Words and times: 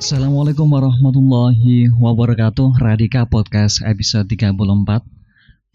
Assalamualaikum 0.00 0.64
warahmatullahi 0.64 1.92
wabarakatuh. 1.92 2.80
Radika 2.80 3.28
Podcast 3.28 3.84
episode 3.84 4.32
34 4.32 4.56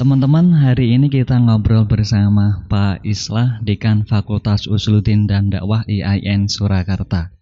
Teman-teman 0.01 0.49
hari 0.49 0.97
ini 0.97 1.13
kita 1.13 1.37
ngobrol 1.37 1.85
bersama 1.85 2.65
Pak 2.65 3.05
Islah 3.05 3.61
Dekan 3.61 4.01
Fakultas 4.09 4.65
Usuluddin 4.65 5.29
dan 5.29 5.53
Dakwah 5.53 5.85
IAIN 5.85 6.49
Surakarta. 6.49 7.37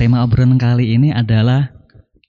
Tema 0.00 0.24
obrolan 0.24 0.56
kali 0.56 0.96
ini 0.96 1.12
adalah 1.12 1.76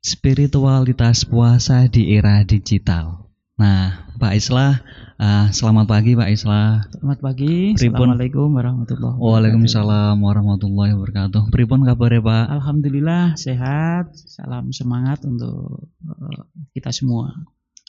Spiritualitas 0.03 1.23
puasa 1.23 1.87
di 1.87 2.11
era 2.11 2.43
digital 2.43 3.24
Nah 3.55 4.07
Pak 4.19 4.33
Islah 4.35 4.83
Uh, 5.15 5.47
selamat 5.47 5.87
pagi 5.87 6.11
Pak 6.11 6.27
Islah. 6.27 6.83
Selamat 6.91 7.23
pagi. 7.23 7.71
Pripun? 7.71 8.11
Assalamualaikum 8.11 8.51
warahmatullahi 8.51 9.15
wabarakatuh. 9.15 9.31
Waalaikumsalam 9.31 10.15
warahmatullahi 10.19 10.91
wabarakatuh. 10.91 11.41
Pripun 11.55 11.87
kabar 11.87 12.11
ya 12.11 12.19
Pak? 12.19 12.45
Alhamdulillah 12.51 13.39
sehat. 13.39 14.11
Salam 14.11 14.75
semangat 14.75 15.23
untuk 15.23 15.87
uh, 16.03 16.41
kita 16.75 16.91
semua. 16.91 17.31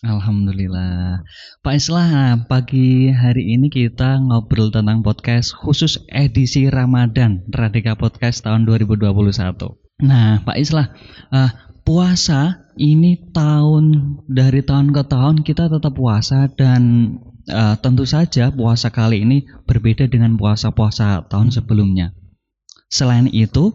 Alhamdulillah. 0.06 1.26
Pak 1.66 1.74
Islah, 1.74 2.38
pagi 2.46 3.10
hari 3.10 3.58
ini 3.58 3.74
kita 3.74 4.22
ngobrol 4.22 4.70
tentang 4.70 5.02
podcast 5.02 5.50
khusus 5.50 5.98
edisi 6.14 6.70
Ramadan 6.70 7.42
Radika 7.50 7.98
Podcast 7.98 8.46
tahun 8.46 8.70
2021. 8.70 9.02
Nah, 10.06 10.44
Pak 10.46 10.56
Islah, 10.62 10.94
uh, 11.34 11.50
puasa 11.86 12.66
ini 12.74 13.30
tahun 13.30 14.18
dari 14.26 14.60
tahun 14.66 14.90
ke 14.90 15.02
tahun 15.06 15.46
kita 15.46 15.70
tetap 15.70 15.94
puasa 15.94 16.50
dan 16.50 17.14
uh, 17.46 17.78
tentu 17.78 18.02
saja 18.02 18.50
puasa 18.50 18.90
kali 18.90 19.22
ini 19.22 19.46
berbeda 19.64 20.10
dengan 20.10 20.34
puasa-puasa 20.34 21.30
tahun 21.30 21.54
sebelumnya. 21.54 22.12
Selain 22.90 23.30
itu, 23.30 23.70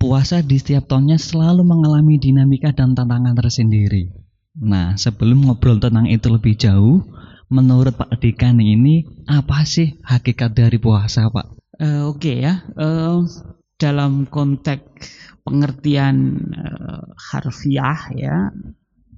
puasa 0.00 0.40
di 0.40 0.56
setiap 0.56 0.88
tahunnya 0.88 1.20
selalu 1.20 1.62
mengalami 1.62 2.16
dinamika 2.16 2.72
dan 2.72 2.96
tantangan 2.96 3.36
tersendiri. 3.36 4.08
Nah, 4.56 4.96
sebelum 4.96 5.46
ngobrol 5.46 5.78
tentang 5.78 6.08
itu 6.08 6.26
lebih 6.32 6.56
jauh, 6.56 7.04
menurut 7.52 7.94
Pak 7.94 8.18
Dekan 8.18 8.58
ini 8.58 9.04
apa 9.28 9.62
sih 9.68 10.00
hakikat 10.02 10.56
dari 10.56 10.80
puasa, 10.80 11.28
Pak? 11.28 11.60
Uh, 11.80 12.12
Oke 12.12 12.34
okay 12.34 12.36
ya, 12.44 12.64
uh, 12.76 13.24
dalam 13.80 14.28
konteks 14.28 15.08
pengertian 15.40 16.36
uh, 16.52 17.16
harfiah 17.16 18.12
ya 18.12 18.52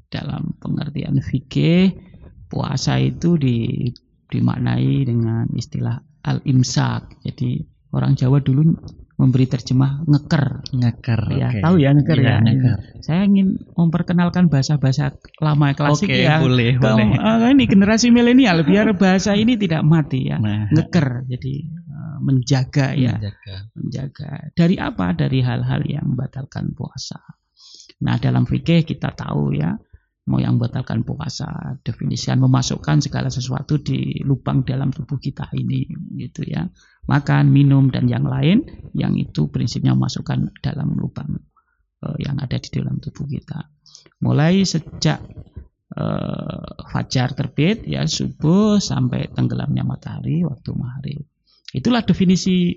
dalam 0.07 0.55
pengertian 0.63 1.19
fikih 1.19 1.99
puasa 2.47 3.01
itu 3.01 3.35
di, 3.41 3.89
dimaknai 4.29 5.09
dengan 5.09 5.49
istilah 5.57 5.99
al-imsak. 6.23 7.25
Jadi 7.25 7.65
orang 7.97 8.15
Jawa 8.15 8.45
dulu 8.45 8.77
memberi 9.17 9.49
terjemah 9.49 10.05
ngeker. 10.05 10.75
Ngeker. 10.77 11.21
Ya, 11.33 11.49
okay. 11.49 11.63
tahu 11.65 11.77
ya 11.81 11.91
ngeker 11.97 12.19
ya. 12.21 12.29
ya. 12.29 12.37
Ngeker. 12.45 12.79
Saya 13.01 13.21
ingin 13.25 13.57
memperkenalkan 13.73 14.53
bahasa-bahasa 14.53 15.17
lama 15.41 15.73
klasik 15.73 16.13
okay, 16.13 16.29
ya. 16.29 16.45
boleh, 16.45 16.77
boleh. 16.77 17.17
Uh, 17.17 17.49
ini 17.49 17.65
generasi 17.65 18.13
milenial 18.13 18.67
biar 18.69 18.93
bahasa 18.99 19.33
ini 19.33 19.57
tidak 19.57 19.81
mati 19.83 20.29
ya. 20.29 20.37
Nah. 20.37 20.69
Ngeker. 20.69 21.25
Jadi 21.25 21.82
menjaga 22.23 22.95
ya. 22.95 23.19
Menjaga. 23.19 23.57
menjaga. 23.75 24.31
Dari 24.55 24.77
apa? 24.79 25.07
Dari 25.13 25.39
hal-hal 25.43 25.83
yang 25.85 26.15
membatalkan 26.15 26.73
puasa. 26.73 27.19
Nah 28.03 28.19
dalam 28.19 28.47
fikih 28.47 28.87
kita 28.87 29.15
tahu 29.15 29.59
ya 29.59 29.75
mau 30.23 30.39
yang 30.39 30.55
membatalkan 30.55 31.03
puasa 31.03 31.75
definisian 31.83 32.39
memasukkan 32.39 33.03
segala 33.03 33.27
sesuatu 33.27 33.83
di 33.83 34.23
lubang 34.23 34.63
dalam 34.63 34.95
tubuh 34.95 35.19
kita 35.19 35.51
ini 35.55 35.87
gitu 36.15 36.47
ya. 36.47 36.71
Makan 37.11 37.51
minum 37.51 37.91
dan 37.91 38.07
yang 38.07 38.23
lain 38.23 38.63
yang 38.95 39.19
itu 39.19 39.51
prinsipnya 39.51 39.99
memasukkan 39.99 40.63
dalam 40.63 40.95
lubang 40.95 41.43
uh, 42.07 42.17
yang 42.23 42.39
ada 42.39 42.55
di 42.63 42.71
dalam 42.71 43.03
tubuh 43.03 43.27
kita. 43.27 43.67
Mulai 44.23 44.63
sejak 44.63 45.19
uh, 45.99 46.71
fajar 46.87 47.35
terbit 47.35 47.83
ya 47.83 48.07
subuh 48.07 48.79
sampai 48.79 49.27
tenggelamnya 49.35 49.83
matahari 49.83 50.47
waktu 50.47 50.71
maghrib 50.79 51.27
Itulah 51.73 52.05
definisi 52.05 52.77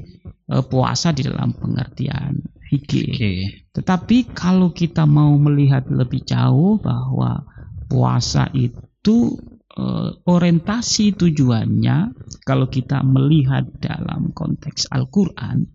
uh, 0.52 0.64
puasa 0.64 1.12
di 1.12 1.28
dalam 1.28 1.52
pengertian 1.52 2.40
fikih. 2.72 3.12
Okay. 3.12 3.40
Tetapi 3.76 4.32
kalau 4.32 4.72
kita 4.72 5.04
mau 5.04 5.36
melihat 5.36 5.86
lebih 5.92 6.24
jauh 6.24 6.80
bahwa 6.80 7.44
puasa 7.92 8.50
itu 8.56 9.36
uh, 9.76 10.10
orientasi 10.26 11.14
tujuannya 11.20 12.16
kalau 12.48 12.72
kita 12.72 13.04
melihat 13.04 13.68
dalam 13.84 14.32
konteks 14.32 14.90
Al-Qur'an 14.90 15.68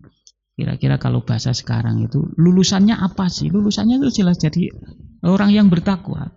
kira-kira 0.61 1.01
kalau 1.01 1.25
bahasa 1.25 1.55
sekarang 1.57 2.05
itu 2.05 2.21
lulusannya 2.37 2.93
apa 2.93 3.31
sih? 3.31 3.49
Lulusannya 3.49 3.97
itu 3.97 4.21
jelas 4.21 4.37
jadi 4.37 4.69
orang 5.25 5.49
yang 5.53 5.67
bertakwa. 5.73 6.29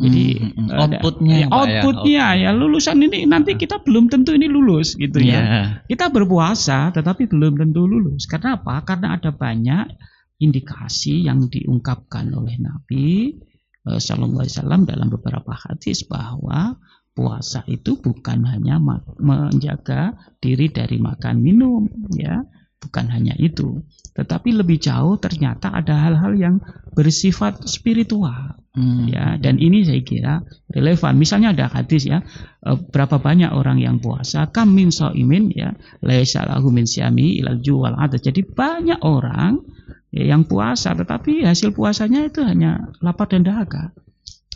Jadi 0.00 0.24
hmm, 0.40 0.72
outputnya, 0.72 1.36
ya, 1.36 1.46
outputnya 1.52 2.26
ya, 2.34 2.48
ya 2.48 2.50
lulusan 2.56 2.98
ini 3.04 3.28
nanti 3.28 3.54
kita 3.60 3.84
belum 3.84 4.08
tentu 4.08 4.32
ini 4.32 4.48
lulus 4.48 4.96
gitu 4.96 5.20
ya. 5.20 5.32
Yeah. 5.32 5.66
Kita 5.86 6.08
berpuasa 6.08 6.90
tetapi 6.96 7.28
belum 7.28 7.60
tentu 7.60 7.84
lulus. 7.84 8.24
Karena 8.24 8.56
apa? 8.56 8.82
Karena 8.88 9.20
ada 9.20 9.30
banyak 9.30 9.92
indikasi 10.42 11.28
yang 11.28 11.46
diungkapkan 11.46 12.32
oleh 12.34 12.56
Nabi 12.58 13.36
eh, 13.86 14.00
Shallallahu 14.00 14.42
Alaihi 14.42 14.54
Wasallam 14.58 14.82
dalam 14.88 15.08
beberapa 15.12 15.52
hadis 15.54 16.08
bahwa 16.08 16.80
puasa 17.12 17.62
itu 17.68 18.00
bukan 18.00 18.48
hanya 18.48 18.80
menjaga 19.20 20.16
diri 20.40 20.72
dari 20.72 20.96
makan 20.96 21.44
minum 21.44 21.84
ya 22.16 22.40
bukan 22.82 23.06
hanya 23.14 23.38
itu 23.38 23.80
tetapi 24.12 24.52
lebih 24.52 24.76
jauh 24.76 25.16
ternyata 25.16 25.72
ada 25.72 25.96
hal-hal 25.96 26.36
yang 26.36 26.54
bersifat 26.92 27.64
spiritual. 27.64 28.60
Hmm. 28.72 29.04
ya 29.04 29.36
dan 29.36 29.60
ini 29.60 29.84
saya 29.84 30.00
kira 30.00 30.34
relevan. 30.72 31.20
Misalnya 31.20 31.52
ada 31.52 31.68
hadis 31.68 32.08
ya 32.08 32.24
eh, 32.64 32.76
berapa 32.76 33.20
banyak 33.20 33.52
orang 33.52 33.80
yang 33.80 34.00
puasa 34.00 34.48
kam 34.48 34.72
min 34.72 34.88
imin 34.92 35.52
ya 35.52 35.76
laisa 36.00 36.44
lahu 36.48 36.72
min 36.72 36.88
syami 36.88 37.36
ilal 37.40 37.60
juwal 37.60 37.92
ada 37.92 38.16
jadi 38.16 38.40
banyak 38.40 39.00
orang 39.04 39.60
ya, 40.08 40.24
yang 40.24 40.48
puasa 40.48 40.96
tetapi 40.96 41.44
hasil 41.44 41.76
puasanya 41.76 42.32
itu 42.32 42.40
hanya 42.44 42.92
lapar 43.04 43.28
dan 43.28 43.44
dahaga. 43.44 43.92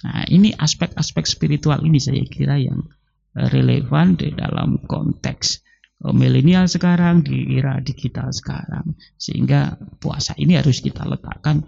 Nah 0.05 0.25
ini 0.33 0.53
aspek-aspek 0.53 1.25
spiritual 1.29 1.85
ini 1.85 2.01
saya 2.01 2.25
kira 2.25 2.57
yang 2.57 2.89
eh, 3.37 3.49
relevan 3.53 4.17
di 4.17 4.33
dalam 4.33 4.81
konteks 4.85 5.66
milenial 6.05 6.69
sekarang 6.69 7.25
di 7.25 7.57
era 7.57 7.81
digital 7.81 8.29
sekarang 8.29 8.97
sehingga 9.17 9.81
puasa 9.97 10.37
ini 10.37 10.61
harus 10.61 10.85
kita 10.85 11.09
letakkan 11.09 11.65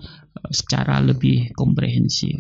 secara 0.53 1.01
lebih 1.01 1.57
komprehensif. 1.57 2.37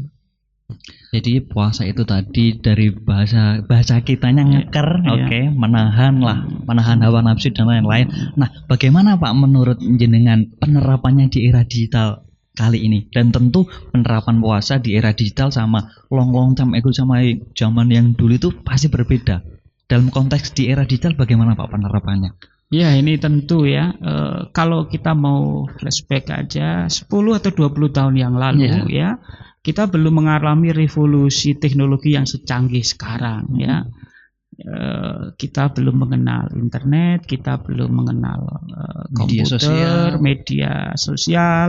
Jadi 1.08 1.40
puasa 1.40 1.88
itu 1.88 2.04
tadi 2.04 2.60
dari 2.60 2.92
bahasa 2.92 3.64
bahasa 3.64 4.04
kitanya 4.04 4.44
iya. 4.44 4.50
ngeker, 4.68 4.88
ya, 5.00 5.10
oke, 5.16 5.24
okay, 5.24 5.44
menahan 5.48 6.20
lah, 6.20 6.44
menahan 6.44 7.00
hawa 7.00 7.24
nafsu 7.24 7.48
dan 7.56 7.72
lain-lain. 7.72 8.36
Nah, 8.36 8.52
bagaimana 8.68 9.16
Pak 9.16 9.32
menurut 9.32 9.80
jenengan 9.80 10.44
penerapannya 10.60 11.32
di 11.32 11.48
era 11.48 11.64
digital 11.64 12.28
kali 12.52 12.84
ini? 12.84 13.08
Dan 13.08 13.32
tentu 13.32 13.64
penerapan 13.88 14.44
puasa 14.44 14.76
di 14.76 14.92
era 14.92 15.16
digital 15.16 15.48
sama 15.48 15.88
long-long 16.12 16.52
time 16.52 16.76
itu 16.76 16.92
sama 16.92 17.24
zaman 17.56 17.88
yang 17.88 18.12
dulu 18.12 18.36
itu 18.36 18.48
pasti 18.60 18.92
berbeda. 18.92 19.40
Dalam 19.88 20.12
konteks 20.12 20.52
di 20.52 20.68
era 20.68 20.84
digital 20.84 21.16
bagaimana 21.16 21.56
Pak 21.56 21.72
penerapannya? 21.72 22.36
Ya 22.68 22.92
ini 22.92 23.16
tentu 23.16 23.64
ya 23.64 23.96
e, 23.96 24.14
kalau 24.52 24.84
kita 24.84 25.16
mau 25.16 25.64
flashback 25.64 26.28
aja 26.28 26.84
10 26.84 27.08
atau 27.08 27.50
20 27.56 27.96
tahun 27.96 28.14
yang 28.20 28.36
lalu 28.36 28.68
yeah. 28.68 28.84
ya 28.84 29.10
kita 29.64 29.88
belum 29.88 30.20
mengalami 30.20 30.76
revolusi 30.76 31.56
teknologi 31.56 32.12
yang 32.12 32.28
secanggih 32.28 32.84
sekarang 32.84 33.56
ya 33.56 33.88
e, 34.60 34.76
kita 35.40 35.72
belum 35.72 35.96
mengenal 35.96 36.52
internet 36.52 37.24
kita 37.24 37.56
belum 37.64 37.88
mengenal 37.88 38.40
e, 38.68 38.80
komputer 39.16 39.32
media 39.32 39.44
sosial. 39.48 40.20
media 40.20 40.72
sosial 41.00 41.68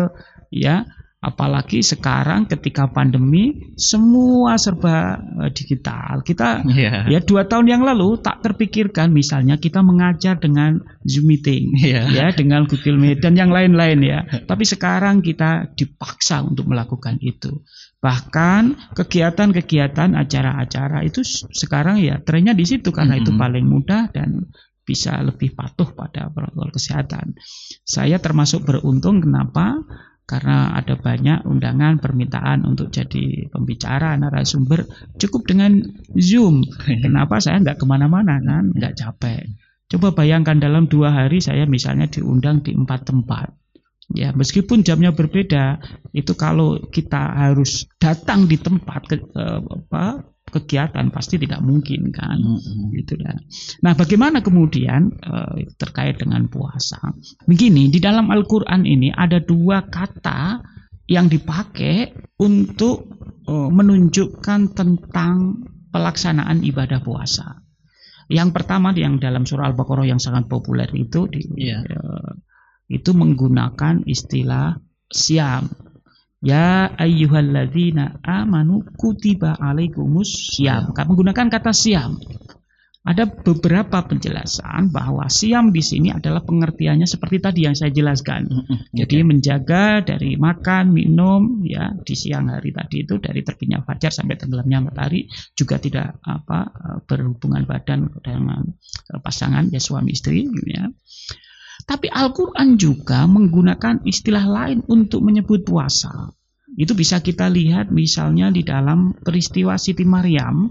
ya 0.51 0.83
Apalagi 1.19 1.83
sekarang 1.83 2.47
ketika 2.47 2.87
pandemi 2.87 3.75
semua 3.75 4.55
serba 4.55 5.19
eh, 5.43 5.51
digital. 5.51 6.23
Kita 6.23 6.63
yeah. 6.63 7.11
ya 7.11 7.19
dua 7.19 7.43
tahun 7.43 7.67
yang 7.67 7.83
lalu 7.83 8.23
tak 8.23 8.39
terpikirkan 8.39 9.11
misalnya 9.11 9.59
kita 9.59 9.83
mengajar 9.83 10.39
dengan 10.39 10.79
Zoom 11.03 11.27
meeting 11.27 11.75
yeah. 11.75 12.07
ya 12.07 12.31
dengan 12.31 12.63
Google 12.71 12.95
Meet 12.95 13.19
dan 13.19 13.35
yang 13.35 13.51
lain-lain 13.51 13.99
ya. 13.99 14.23
Tapi 14.47 14.63
sekarang 14.63 15.19
kita 15.19 15.75
dipaksa 15.75 16.39
untuk 16.39 16.71
melakukan 16.71 17.19
itu. 17.19 17.67
Bahkan 17.99 18.95
kegiatan-kegiatan 18.95 20.15
acara-acara 20.15 21.03
itu 21.03 21.19
sekarang 21.51 21.99
ya 21.99 22.23
trennya 22.23 22.55
di 22.55 22.63
situ 22.63 22.95
karena 22.95 23.19
mm 23.19 23.27
-hmm. 23.27 23.27
itu 23.27 23.31
paling 23.35 23.65
mudah 23.67 24.07
dan 24.15 24.47
bisa 24.87 25.21
lebih 25.21 25.53
patuh 25.53 25.93
pada 25.93 26.33
protokol 26.33 26.73
kesehatan. 26.73 27.37
Saya 27.85 28.17
termasuk 28.17 28.65
beruntung 28.65 29.21
kenapa? 29.21 29.83
Karena 30.29 30.77
ada 30.77 30.93
banyak 30.93 31.41
undangan 31.49 31.97
permintaan 31.97 32.61
untuk 32.61 32.93
jadi 32.93 33.49
pembicara 33.49 34.13
narasumber 34.13 34.85
cukup 35.17 35.49
dengan 35.49 35.81
zoom. 36.13 36.61
Kenapa 37.03 37.41
saya 37.41 37.57
nggak 37.65 37.81
ke 37.81 37.85
mana-mana 37.89 38.37
kan? 38.37 38.69
Nggak 38.69 38.93
capek. 38.93 39.49
Coba 39.89 40.13
bayangkan 40.13 40.61
dalam 40.61 40.85
dua 40.85 41.09
hari 41.09 41.41
saya 41.41 41.65
misalnya 41.65 42.05
diundang 42.05 42.61
di 42.61 42.77
empat 42.77 43.09
tempat. 43.09 43.57
Ya, 44.09 44.33
meskipun 44.33 44.81
jamnya 44.81 45.13
berbeda, 45.13 45.81
itu 46.17 46.33
kalau 46.33 46.81
kita 46.89 47.29
harus 47.29 47.85
datang 48.01 48.49
di 48.49 48.57
tempat 48.57 49.05
ke, 49.05 49.21
eh, 49.21 49.61
apa, 49.61 50.25
kegiatan 50.49 51.09
pasti 51.13 51.37
tidak 51.37 51.61
mungkin 51.61 52.09
kan, 52.13 52.37
mm-hmm. 52.37 52.91
gitu. 52.97 53.15
Nah, 53.85 53.93
bagaimana 53.95 54.41
kemudian 54.43 55.13
eh, 55.15 55.69
terkait 55.77 56.17
dengan 56.19 56.49
puasa? 56.49 56.99
Begini, 57.45 57.87
di 57.87 58.01
dalam 58.01 58.27
Al-Qur'an 58.33 58.83
ini 58.83 59.13
ada 59.13 59.37
dua 59.39 59.85
kata 59.85 60.61
yang 61.09 61.29
dipakai 61.29 62.13
untuk 62.41 63.09
eh, 63.45 63.69
menunjukkan 63.69 64.75
tentang 64.75 65.65
pelaksanaan 65.89 66.61
ibadah 66.61 67.01
puasa. 67.01 67.65
Yang 68.29 68.61
pertama 68.61 68.93
yang 68.93 69.17
dalam 69.17 69.49
surah 69.49 69.73
Al-Baqarah 69.73 70.05
yang 70.05 70.21
sangat 70.21 70.45
populer 70.45 70.85
itu 70.93 71.25
di 71.25 71.41
yeah. 71.57 71.81
Iya. 71.81 71.97
uh, 71.97 72.31
itu 72.89 73.11
menggunakan 73.17 74.05
istilah 74.05 74.77
siam. 75.09 75.65
Ya 76.39 76.87
ayyuhalladzina 76.95 78.23
amanu 78.23 78.87
kutiba 78.95 79.59
alaikumus 79.59 80.55
siam. 80.55 80.95
Ya. 80.95 81.03
Menggunakan 81.03 81.51
kata 81.51 81.75
siam. 81.75 82.15
Ada 82.99 83.25
beberapa 83.25 84.05
penjelasan 84.05 84.91
bahwa 84.91 85.25
siam 85.31 85.71
di 85.71 85.79
sini 85.79 86.11
adalah 86.11 86.43
pengertiannya 86.43 87.07
seperti 87.07 87.41
tadi 87.41 87.59
yang 87.63 87.73
saya 87.73 87.95
jelaskan. 87.95 88.45
Jadi 88.91 89.23
menjaga 89.23 90.03
dari 90.03 90.35
makan, 90.35 90.93
minum 90.93 91.63
ya 91.63 91.95
di 91.95 92.13
siang 92.13 92.51
hari 92.51 92.69
tadi 92.75 93.07
itu 93.07 93.17
dari 93.17 93.39
terbitnya 93.41 93.81
fajar 93.81 94.11
sampai 94.11 94.35
tenggelamnya 94.35 94.91
matahari 94.91 95.25
juga 95.55 95.79
tidak 95.79 96.21
apa 96.21 96.69
berhubungan 97.07 97.63
badan 97.63 98.13
dengan 98.19 98.67
pasangan 99.23 99.71
ya 99.71 99.79
suami 99.79 100.13
istri 100.13 100.45
ya. 100.67 100.85
Tapi 101.85 102.11
Al-Quran 102.11 102.75
juga 102.75 103.23
menggunakan 103.25 104.03
istilah 104.03 104.45
lain 104.45 104.83
untuk 104.87 105.23
menyebut 105.23 105.63
puasa. 105.63 106.31
Itu 106.75 106.93
bisa 106.93 107.19
kita 107.19 107.49
lihat 107.49 107.89
misalnya 107.89 108.53
di 108.53 108.61
dalam 108.63 109.15
peristiwa 109.19 109.75
Siti 109.75 110.05
Maryam 110.05 110.69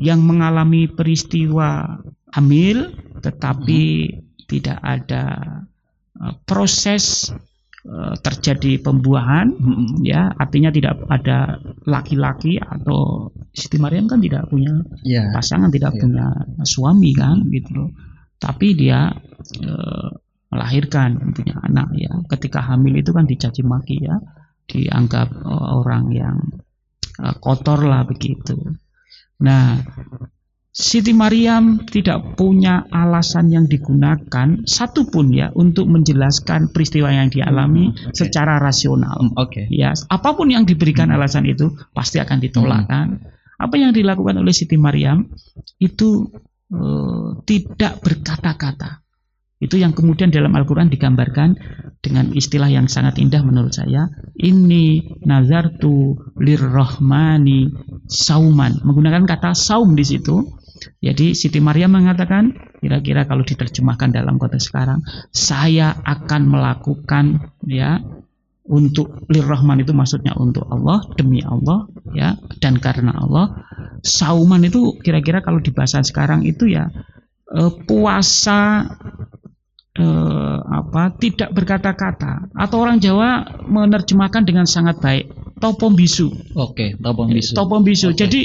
yang 0.00 0.24
mengalami 0.24 0.88
peristiwa 0.88 2.00
hamil 2.32 2.96
tetapi 3.20 3.84
hmm. 4.08 4.20
tidak 4.48 4.80
ada 4.80 5.24
uh, 6.16 6.34
proses 6.48 7.28
uh, 7.84 8.16
terjadi 8.16 8.80
pembuahan 8.80 9.52
hmm. 9.52 10.00
ya 10.00 10.32
artinya 10.40 10.72
tidak 10.72 11.04
ada 11.04 11.60
laki-laki 11.84 12.56
atau 12.56 13.28
Siti 13.52 13.76
Maryam 13.76 14.08
kan 14.08 14.24
tidak 14.24 14.48
punya 14.48 14.80
yeah. 15.04 15.28
pasangan 15.36 15.68
tidak 15.68 15.92
yeah. 15.94 16.00
punya 16.00 16.26
suami 16.64 17.12
kan 17.12 17.44
gitu 17.52 17.70
loh 17.76 17.90
tapi 18.40 18.72
dia 18.72 19.12
uh, 19.68 20.08
melahirkan 20.50 21.32
punya 21.32 21.56
anak 21.62 21.88
ya 21.94 22.12
ketika 22.26 22.60
hamil 22.62 22.98
itu 22.98 23.14
kan 23.14 23.24
dicaci 23.24 23.62
maki 23.62 24.02
ya 24.02 24.18
dianggap 24.66 25.30
uh, 25.46 25.78
orang 25.78 26.10
yang 26.10 26.36
uh, 27.22 27.34
kotor 27.38 27.86
lah 27.86 28.02
begitu 28.02 28.58
nah 29.40 29.78
Siti 30.70 31.10
Maryam 31.10 31.82
tidak 31.82 32.38
punya 32.38 32.86
alasan 32.94 33.50
yang 33.50 33.66
digunakan 33.66 34.62
satupun 34.62 35.34
ya 35.34 35.50
untuk 35.58 35.90
menjelaskan 35.90 36.70
peristiwa 36.70 37.10
yang 37.10 37.26
dialami 37.26 37.90
hmm, 37.90 38.14
okay. 38.14 38.14
secara 38.14 38.62
rasional. 38.62 39.18
Hmm, 39.18 39.34
Oke. 39.34 39.66
Okay. 39.66 39.74
Ya, 39.74 39.90
apa 40.06 40.30
pun 40.38 40.46
yang 40.46 40.62
diberikan 40.62 41.10
hmm. 41.10 41.18
alasan 41.18 41.50
itu 41.50 41.74
pasti 41.90 42.22
akan 42.22 42.38
ditolak 42.38 42.86
hmm. 42.86 42.90
kan. 42.90 43.08
Apa 43.58 43.82
yang 43.82 43.90
dilakukan 43.90 44.38
oleh 44.38 44.54
Siti 44.54 44.78
Maryam 44.78 45.26
itu 45.82 46.30
uh, 46.70 47.42
tidak 47.42 47.98
berkata-kata. 47.98 49.02
Itu 49.60 49.76
yang 49.76 49.92
kemudian 49.92 50.32
dalam 50.32 50.56
Al-Quran 50.56 50.88
digambarkan 50.88 51.52
dengan 52.00 52.32
istilah 52.32 52.72
yang 52.72 52.88
sangat 52.88 53.20
indah 53.20 53.44
menurut 53.44 53.76
saya. 53.76 54.08
Ini 54.32 55.20
nazartu 55.28 56.16
lirrahmani 56.40 57.68
sauman. 58.08 58.80
Menggunakan 58.80 59.28
kata 59.28 59.52
saum 59.52 59.92
di 59.92 60.04
situ. 60.08 60.48
Jadi 61.04 61.36
Siti 61.36 61.60
Maria 61.60 61.92
mengatakan, 61.92 62.56
kira-kira 62.80 63.28
kalau 63.28 63.44
diterjemahkan 63.44 64.16
dalam 64.16 64.40
konteks 64.40 64.72
sekarang, 64.72 65.04
saya 65.28 65.92
akan 66.08 66.48
melakukan 66.48 67.52
ya 67.68 68.00
untuk 68.70 69.26
lirrahman 69.28 69.82
itu 69.84 69.92
maksudnya 69.92 70.32
untuk 70.40 70.64
Allah 70.72 71.02
demi 71.18 71.42
Allah 71.42 71.90
ya 72.14 72.38
dan 72.62 72.78
karena 72.78 73.10
Allah 73.18 73.66
sauman 74.06 74.62
itu 74.62 74.94
kira-kira 75.02 75.42
kalau 75.42 75.58
di 75.58 75.74
bahasa 75.74 75.98
sekarang 76.06 76.46
itu 76.46 76.70
ya 76.70 76.86
eh, 77.50 77.72
puasa 77.82 78.86
eh, 79.98 80.58
apa 80.60 81.14
tidak 81.18 81.50
berkata-kata 81.50 82.52
atau 82.54 82.76
orang 82.78 83.02
Jawa 83.02 83.62
menerjemahkan 83.66 84.46
dengan 84.46 84.66
sangat 84.68 85.02
baik 85.02 85.26
topom 85.60 85.92
bisu. 85.92 86.32
Oke, 86.56 86.96
topom 86.98 87.28
bisu. 87.28 87.52
Topom 87.52 87.80
bisu. 87.84 88.16
Okay. 88.16 88.18
Jadi 88.26 88.40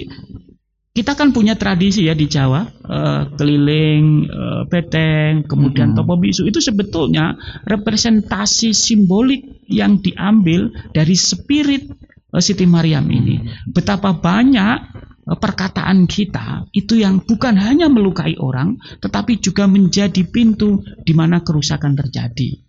kita 0.96 1.12
kan 1.12 1.36
punya 1.36 1.60
tradisi 1.60 2.08
ya 2.08 2.16
di 2.16 2.28
Jawa 2.32 2.64
eh, 2.68 3.22
keliling 3.36 4.06
eh, 4.28 4.64
peteng, 4.72 5.44
kemudian 5.44 5.92
hmm. 5.92 5.98
topom 6.00 6.20
bisu 6.20 6.48
itu 6.48 6.64
sebetulnya 6.64 7.36
representasi 7.68 8.72
simbolik 8.72 9.66
yang 9.68 10.00
diambil 10.00 10.72
dari 10.96 11.16
spirit 11.20 11.84
eh, 12.32 12.42
Siti 12.44 12.64
Maryam 12.64 13.08
ini. 13.12 13.44
Betapa 13.68 14.16
banyak 14.16 15.04
perkataan 15.26 16.06
kita 16.06 16.55
itu 16.76 17.00
yang 17.00 17.24
bukan 17.24 17.56
hanya 17.56 17.88
melukai 17.88 18.36
orang, 18.36 18.76
tetapi 19.00 19.40
juga 19.40 19.64
menjadi 19.66 20.28
pintu 20.28 20.84
di 20.84 21.16
mana 21.16 21.40
kerusakan 21.40 21.96
terjadi. 21.96 22.60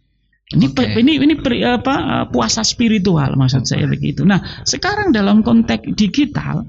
Ini 0.47 0.71
okay. 0.71 0.95
ini 1.03 1.19
ini 1.19 1.35
apa 1.67 2.31
puasa 2.31 2.63
spiritual 2.63 3.35
maksud 3.35 3.67
saya 3.67 3.91
begitu. 3.91 4.23
Nah, 4.23 4.63
sekarang 4.63 5.11
dalam 5.11 5.43
konteks 5.43 5.91
digital 5.99 6.63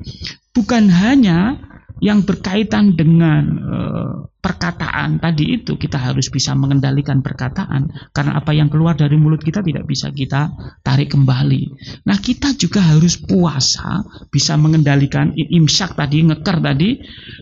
bukan 0.49 0.89
hanya 0.89 1.61
yang 1.99 2.21
berkaitan 2.23 2.93
dengan 2.93 3.43
uh, 3.57 4.15
perkataan 4.37 5.19
tadi 5.19 5.59
itu 5.59 5.75
kita 5.75 5.99
harus 5.99 6.31
bisa 6.31 6.55
mengendalikan 6.55 7.19
perkataan 7.19 7.91
karena 8.15 8.39
apa 8.39 8.55
yang 8.55 8.71
keluar 8.71 8.95
dari 8.95 9.19
mulut 9.19 9.43
kita 9.43 9.59
tidak 9.59 9.83
bisa 9.83 10.13
kita 10.15 10.55
tarik 10.85 11.11
kembali. 11.11 11.63
Nah 12.07 12.15
kita 12.15 12.55
juga 12.55 12.79
harus 12.79 13.19
puasa 13.19 14.07
bisa 14.31 14.55
mengendalikan 14.55 15.35
imsak 15.35 15.99
tadi 15.99 16.23
ngeker 16.23 16.57
tadi 16.63 16.89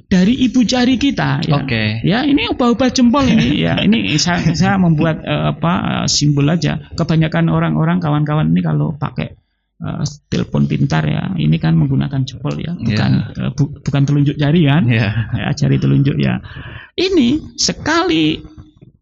dari 0.10 0.34
ibu 0.50 0.66
jari 0.66 0.98
kita. 0.98 1.46
Ya, 1.46 1.62
okay. 1.62 2.02
ya 2.02 2.20
ini 2.26 2.50
ubah-ubah 2.50 2.90
jempol 2.90 3.28
ini 3.28 3.62
ya 3.62 3.78
ini 3.86 4.18
saya, 4.18 4.56
saya 4.58 4.82
membuat 4.82 5.22
uh, 5.22 5.54
apa 5.54 6.08
simbol 6.10 6.50
aja. 6.50 6.80
Kebanyakan 6.98 7.54
orang-orang 7.54 8.02
kawan-kawan 8.02 8.50
ini 8.50 8.66
kalau 8.66 8.98
pakai 8.98 9.45
uh, 9.82 10.04
telepon 10.32 10.70
pintar 10.70 11.04
ya 11.04 11.34
ini 11.36 11.58
kan 11.60 11.76
menggunakan 11.76 12.24
jempol 12.24 12.56
ya 12.60 12.76
bukan 12.76 13.12
yeah. 13.36 13.50
uh, 13.50 13.52
bu, 13.52 13.72
bukan 13.84 14.04
telunjuk 14.08 14.36
jari 14.40 14.62
kan 14.68 14.84
yeah. 14.88 15.32
ya 15.36 15.50
jari 15.56 15.78
telunjuk 15.82 16.16
ya 16.16 16.40
ini 16.96 17.42
sekali 17.60 18.40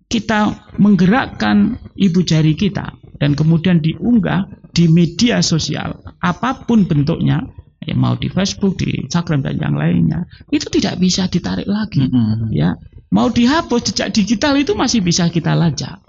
kita 0.10 0.74
menggerakkan 0.78 1.78
ibu 1.98 2.22
jari 2.22 2.54
kita 2.54 2.94
dan 3.18 3.34
kemudian 3.34 3.82
diunggah 3.82 4.46
di 4.74 4.90
media 4.90 5.42
sosial 5.42 6.02
apa 6.22 6.66
pun 6.66 6.86
bentuknya 6.86 7.42
ya 7.84 7.94
mau 8.00 8.16
di 8.16 8.32
Facebook, 8.32 8.80
di 8.80 8.96
Instagram 8.96 9.44
dan 9.44 9.60
yang 9.60 9.76
lainnya 9.76 10.24
itu 10.50 10.72
tidak 10.72 10.98
bisa 11.04 11.28
ditarik 11.28 11.68
lagi 11.68 12.08
mm 12.08 12.10
-hmm. 12.10 12.50
ya 12.56 12.74
mau 13.14 13.30
dihapus 13.30 13.94
jejak 13.94 14.10
digital 14.16 14.58
itu 14.58 14.74
masih 14.74 15.04
bisa 15.04 15.30
kita 15.30 15.54
lacak 15.54 16.02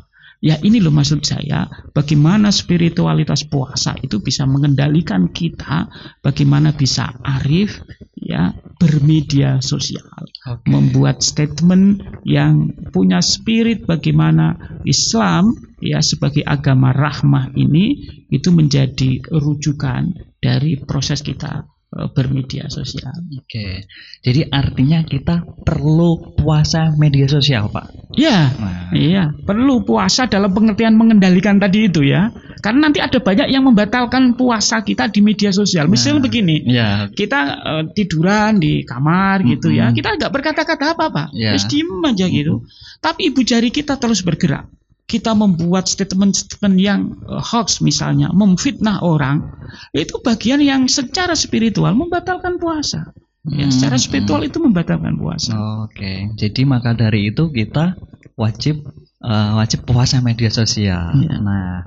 Ya 0.45 0.61
ini 0.61 0.77
loh 0.77 0.93
maksud 0.93 1.25
saya, 1.25 1.65
bagaimana 1.97 2.53
spiritualitas 2.53 3.49
puasa 3.49 3.97
itu 4.05 4.21
bisa 4.21 4.45
mengendalikan 4.45 5.33
kita, 5.33 5.89
bagaimana 6.21 6.77
bisa 6.77 7.17
arif, 7.25 7.81
ya 8.13 8.53
bermedia 8.77 9.65
sosial, 9.65 10.05
okay. 10.45 10.69
membuat 10.69 11.25
statement 11.25 12.05
yang 12.29 12.77
punya 12.93 13.25
spirit 13.25 13.89
bagaimana 13.89 14.77
Islam 14.85 15.57
ya 15.81 16.05
sebagai 16.05 16.45
agama 16.45 16.93
rahmah 16.93 17.57
ini 17.57 18.05
itu 18.29 18.53
menjadi 18.53 19.25
rujukan 19.33 20.13
dari 20.45 20.77
proses 20.85 21.25
kita 21.25 21.74
bermedia 22.11 22.67
sosial. 22.67 23.15
Oke. 23.39 23.87
Jadi 24.19 24.51
artinya 24.51 25.07
kita 25.07 25.47
perlu 25.63 26.35
puasa 26.35 26.91
media 26.99 27.31
sosial, 27.31 27.71
Pak. 27.71 28.15
Iya. 28.19 28.39
Nah. 28.59 28.91
Iya, 28.91 29.25
perlu 29.47 29.87
puasa 29.87 30.27
dalam 30.27 30.51
pengertian 30.51 30.99
mengendalikan 30.99 31.63
tadi 31.63 31.87
itu 31.87 32.03
ya. 32.03 32.35
Karena 32.59 32.89
nanti 32.89 32.99
ada 32.99 33.21
banyak 33.21 33.47
yang 33.53 33.69
membatalkan 33.69 34.35
puasa 34.35 34.83
kita 34.83 35.07
di 35.13 35.21
media 35.23 35.55
sosial. 35.55 35.87
Misalnya 35.87 36.19
nah, 36.19 36.25
begini. 36.27 36.57
Ya. 36.67 36.89
Kita 37.13 37.41
uh, 37.63 37.85
tiduran 37.95 38.59
di 38.59 38.83
kamar 38.83 39.45
gitu 39.47 39.71
mm 39.71 39.77
-hmm. 39.77 39.93
ya. 39.93 39.95
Kita 39.95 40.09
nggak 40.19 40.33
berkata-kata 40.33 40.99
apa-apa. 40.99 41.31
Ya. 41.37 41.55
Terus 41.55 41.69
diem 41.71 42.03
aja 42.03 42.27
gitu. 42.27 42.55
Mm 42.59 42.63
-hmm. 42.65 42.99
Tapi 43.05 43.21
ibu 43.31 43.41
jari 43.45 43.71
kita 43.71 44.01
terus 44.01 44.25
bergerak 44.25 44.67
kita 45.05 45.37
membuat 45.37 45.85
statement-statement 45.85 46.77
yang 46.81 47.01
uh, 47.29 47.41
hoax 47.41 47.85
misalnya, 47.85 48.33
memfitnah 48.33 49.05
orang, 49.05 49.53
itu 49.93 50.17
bagian 50.25 50.65
yang 50.65 50.89
secara 50.89 51.37
spiritual 51.37 51.93
membatalkan 51.93 52.57
puasa. 52.57 53.13
Ya, 53.45 53.69
hmm, 53.69 53.75
secara 53.77 54.01
spiritual 54.01 54.41
hmm. 54.41 54.49
itu 54.49 54.59
membatalkan 54.65 55.21
puasa. 55.21 55.53
Oke, 55.85 56.01
okay. 56.01 56.19
jadi 56.33 56.65
maka 56.65 56.97
dari 56.97 57.29
itu 57.29 57.53
kita 57.53 58.01
wajib 58.41 58.89
uh, 59.21 59.61
wajib 59.61 59.85
puasa 59.85 60.25
media 60.25 60.49
sosial. 60.49 61.13
Ya. 61.21 61.37
Nah, 61.45 61.85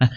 uh, 0.00 0.10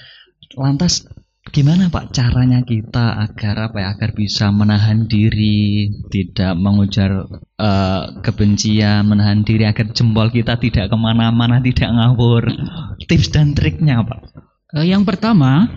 lantas 0.56 1.04
gimana 1.52 1.88
Pak 1.92 2.14
caranya 2.14 2.64
kita 2.64 3.24
agar 3.24 3.72
apa 3.72 3.78
ya 3.82 3.88
agar 3.96 4.12
bisa 4.14 4.52
menahan 4.52 5.08
diri 5.08 5.92
tidak 6.12 6.54
mengujar 6.58 7.28
uh, 7.58 8.04
kebencian 8.22 9.08
menahan 9.08 9.42
diri 9.44 9.66
agar 9.68 9.92
jempol 9.92 10.30
kita 10.30 10.60
tidak 10.60 10.92
ke 10.92 10.98
mana-mana 10.98 11.60
tidak 11.64 11.90
ngawur? 11.90 12.48
Tips 13.08 13.32
dan 13.32 13.56
triknya 13.58 14.04
Pak. 14.04 14.20
Uh, 14.76 14.86
yang 14.86 15.08
pertama 15.08 15.72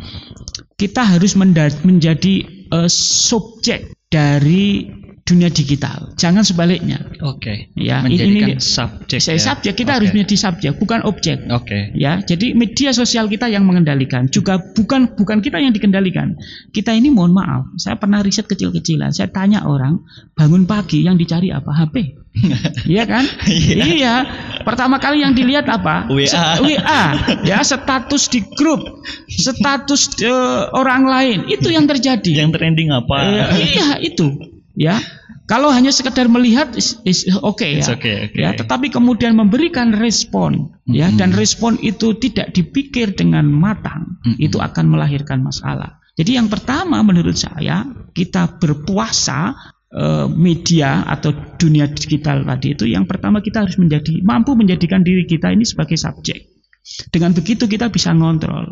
kita 0.75 1.05
harus 1.05 1.37
menjadi 1.37 2.67
uh, 2.73 2.89
subjek 2.91 3.93
dari 4.11 4.89
dunia 5.31 5.47
digital. 5.47 6.11
Jangan 6.19 6.43
sebaliknya. 6.43 6.99
Oke. 7.23 7.71
Okay. 7.71 7.79
Ya, 7.79 8.03
Menjadikan 8.03 8.59
ini 8.59 8.59
subjek. 8.59 9.23
Saya 9.23 9.39
ya. 9.39 9.45
subjek 9.55 9.79
kita 9.79 9.95
okay. 9.95 9.97
harus 10.03 10.09
menjadi 10.11 10.37
subjek, 10.37 10.73
bukan 10.83 11.01
objek. 11.07 11.39
Oke. 11.47 11.71
Okay. 11.71 11.83
Ya, 11.95 12.19
jadi 12.19 12.59
media 12.59 12.91
sosial 12.91 13.31
kita 13.31 13.47
yang 13.47 13.63
mengendalikan, 13.63 14.27
juga 14.27 14.59
bukan 14.59 15.15
bukan 15.15 15.39
kita 15.39 15.63
yang 15.63 15.71
dikendalikan. 15.71 16.35
Kita 16.75 16.91
ini 16.91 17.15
mohon 17.15 17.31
maaf, 17.31 17.71
saya 17.79 17.95
pernah 17.95 18.19
riset 18.27 18.51
kecil-kecilan. 18.51 19.15
Saya 19.15 19.31
tanya 19.31 19.63
orang, 19.63 20.03
bangun 20.35 20.67
pagi 20.67 21.07
yang 21.07 21.15
dicari 21.15 21.55
apa? 21.55 21.71
HP. 21.71 22.19
iya 22.93 23.05
kan? 23.07 23.25
iya. 23.47 23.85
iya. 23.87 24.15
Pertama 24.63 25.03
kali 25.03 25.23
yang 25.23 25.35
dilihat 25.35 25.67
apa? 25.67 26.07
WA. 26.11 26.63
WA. 26.63 27.03
Ya, 27.47 27.63
status 27.63 28.31
di 28.31 28.43
grup, 28.55 28.83
status 29.27 30.11
uh, 30.23 30.71
orang 30.75 31.07
lain. 31.07 31.39
Itu 31.51 31.71
yang 31.71 31.87
terjadi. 31.91 32.47
Yang 32.47 32.59
trending 32.59 32.91
apa? 32.95 33.17
Iya, 33.57 33.89
itu. 34.03 34.59
Ya. 34.79 34.99
Kalau 35.51 35.75
hanya 35.75 35.91
sekedar 35.91 36.31
melihat 36.31 36.79
is, 36.79 37.03
is 37.03 37.27
okay 37.43 37.83
ya. 37.83 37.99
Okay, 37.99 38.31
okay. 38.31 38.39
Ya, 38.39 38.55
tetapi 38.55 38.95
kemudian 38.95 39.35
memberikan 39.35 39.91
respon 39.91 40.71
mm-hmm. 40.87 40.95
ya 40.95 41.11
dan 41.11 41.35
respon 41.35 41.75
itu 41.83 42.15
tidak 42.23 42.55
dipikir 42.55 43.19
dengan 43.19 43.51
matang, 43.51 44.23
mm-hmm. 44.23 44.39
itu 44.39 44.63
akan 44.63 44.87
melahirkan 44.87 45.43
masalah. 45.43 45.99
Jadi 46.15 46.39
yang 46.39 46.47
pertama 46.47 47.03
menurut 47.03 47.35
saya 47.35 47.83
kita 48.15 48.63
berpuasa 48.63 49.59
eh, 49.91 50.31
media 50.31 51.03
atau 51.03 51.35
dunia 51.59 51.91
digital 51.91 52.47
tadi 52.47 52.79
itu 52.79 52.87
yang 52.87 53.11
pertama 53.11 53.43
kita 53.43 53.67
harus 53.67 53.75
menjadi 53.75 54.23
mampu 54.23 54.55
menjadikan 54.55 55.03
diri 55.03 55.27
kita 55.27 55.51
ini 55.51 55.67
sebagai 55.67 55.99
subjek. 55.99 56.47
Dengan 57.11 57.35
begitu 57.35 57.67
kita 57.67 57.91
bisa 57.91 58.15
ngontrol 58.15 58.71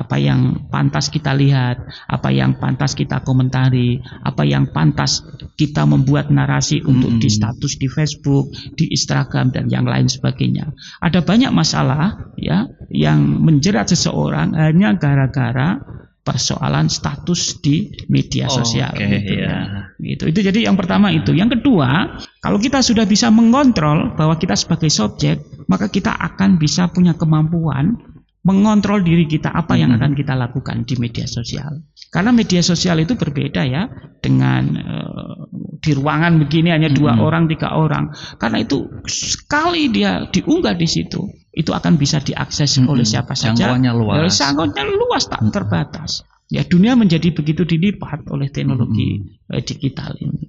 apa 0.00 0.16
yang 0.16 0.72
pantas 0.72 1.12
kita 1.12 1.36
lihat, 1.36 1.84
apa 2.08 2.32
yang 2.32 2.56
pantas 2.56 2.96
kita 2.96 3.20
komentari, 3.20 4.00
apa 4.24 4.48
yang 4.48 4.72
pantas 4.72 5.20
kita 5.60 5.84
membuat 5.84 6.32
narasi 6.32 6.80
untuk 6.80 7.20
di 7.20 7.28
status 7.28 7.76
di 7.76 7.84
Facebook, 7.92 8.48
di 8.80 8.88
Instagram 8.88 9.52
dan 9.52 9.68
yang 9.68 9.84
lain 9.84 10.08
sebagainya. 10.08 10.72
Ada 11.04 11.20
banyak 11.20 11.52
masalah 11.52 12.32
ya 12.40 12.64
yang 12.88 13.20
menjerat 13.44 13.92
seseorang 13.92 14.56
hanya 14.56 14.96
gara-gara 14.96 15.76
persoalan 16.20 16.92
status 16.92 17.58
di 17.64 17.90
media 18.12 18.46
sosial 18.52 18.92
oh, 18.92 18.96
okay, 18.96 19.08
gitu 19.20 19.32
ya. 19.40 19.56
Gitu. 19.96 20.24
Itu 20.28 20.40
jadi 20.44 20.68
yang 20.68 20.76
pertama 20.76 21.08
itu. 21.10 21.32
Yang 21.32 21.60
kedua, 21.60 22.20
kalau 22.44 22.60
kita 22.60 22.84
sudah 22.84 23.08
bisa 23.08 23.32
mengontrol 23.32 24.14
bahwa 24.14 24.36
kita 24.36 24.52
sebagai 24.54 24.92
subjek, 24.92 25.40
maka 25.66 25.88
kita 25.88 26.12
akan 26.12 26.60
bisa 26.60 26.92
punya 26.92 27.16
kemampuan 27.16 28.09
mengontrol 28.40 29.04
diri 29.04 29.28
kita 29.28 29.52
apa 29.52 29.76
yang 29.76 29.92
akan 29.92 30.16
kita 30.16 30.32
lakukan 30.32 30.88
di 30.88 30.96
media 30.96 31.28
sosial. 31.28 31.84
Karena 32.08 32.32
media 32.32 32.64
sosial 32.64 32.96
itu 33.04 33.12
berbeda 33.12 33.62
ya 33.68 33.84
dengan 34.24 34.64
uh, 34.80 35.44
di 35.80 35.92
ruangan 35.92 36.40
begini 36.40 36.72
hanya 36.72 36.88
dua 36.88 37.16
hmm. 37.16 37.22
orang, 37.24 37.44
tiga 37.52 37.76
orang. 37.76 38.16
Karena 38.40 38.64
itu 38.64 38.88
sekali 39.04 39.92
dia 39.92 40.24
diunggah 40.32 40.72
di 40.72 40.88
situ, 40.88 41.20
itu 41.52 41.70
akan 41.76 42.00
bisa 42.00 42.24
diakses 42.24 42.80
hmm. 42.80 42.88
oleh 42.88 43.04
siapa 43.04 43.36
saja. 43.36 43.76
Jangkauannya 43.76 43.92
luas. 43.92 44.32
Jangkauannya 44.40 44.84
luas 44.88 45.24
tak 45.28 45.44
hmm. 45.44 45.52
terbatas. 45.52 46.24
Ya 46.50 46.64
dunia 46.64 46.96
menjadi 46.96 47.30
begitu 47.36 47.68
dilipat 47.68 48.24
oleh 48.32 48.48
teknologi 48.48 49.20
hmm. 49.20 49.60
digital 49.68 50.16
ini. 50.16 50.48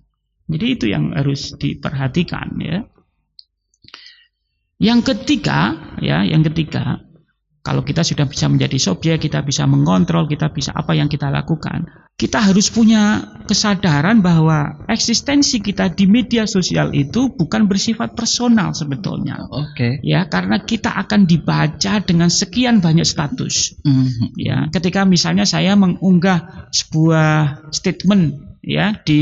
Jadi 0.51 0.65
itu 0.67 0.85
yang 0.87 1.11
harus 1.11 1.59
diperhatikan 1.59 2.55
ya. 2.59 2.87
Yang 4.81 5.13
ketiga 5.13 5.77
ya, 6.01 6.25
yang 6.25 6.41
ketiga 6.41 7.10
kalau 7.61 7.85
kita 7.85 8.01
sudah 8.01 8.25
bisa 8.25 8.49
menjadi 8.49 8.77
subjek, 8.81 9.21
kita 9.21 9.45
bisa 9.45 9.69
mengontrol, 9.69 10.25
kita 10.25 10.49
bisa 10.49 10.73
apa 10.73 10.97
yang 10.97 11.05
kita 11.05 11.29
lakukan. 11.29 11.85
Kita 12.17 12.41
harus 12.41 12.73
punya 12.73 13.21
kesadaran 13.45 14.25
bahwa 14.25 14.85
eksistensi 14.89 15.61
kita 15.61 15.93
di 15.93 16.09
media 16.09 16.49
sosial 16.49 16.89
itu 16.93 17.29
bukan 17.29 17.69
bersifat 17.69 18.17
personal 18.17 18.73
sebetulnya. 18.73 19.45
Oke. 19.49 19.77
Okay. 19.77 19.93
Ya, 20.01 20.25
karena 20.25 20.65
kita 20.65 20.89
akan 20.89 21.29
dibaca 21.29 22.01
dengan 22.01 22.33
sekian 22.33 22.81
banyak 22.81 23.05
status. 23.05 23.77
Mm 23.85 23.93
-hmm. 23.93 24.27
Ya, 24.41 24.57
ketika 24.73 25.05
misalnya 25.05 25.45
saya 25.45 25.77
mengunggah 25.77 26.69
sebuah 26.73 27.69
statement 27.69 28.57
ya 28.65 28.97
di 29.05 29.21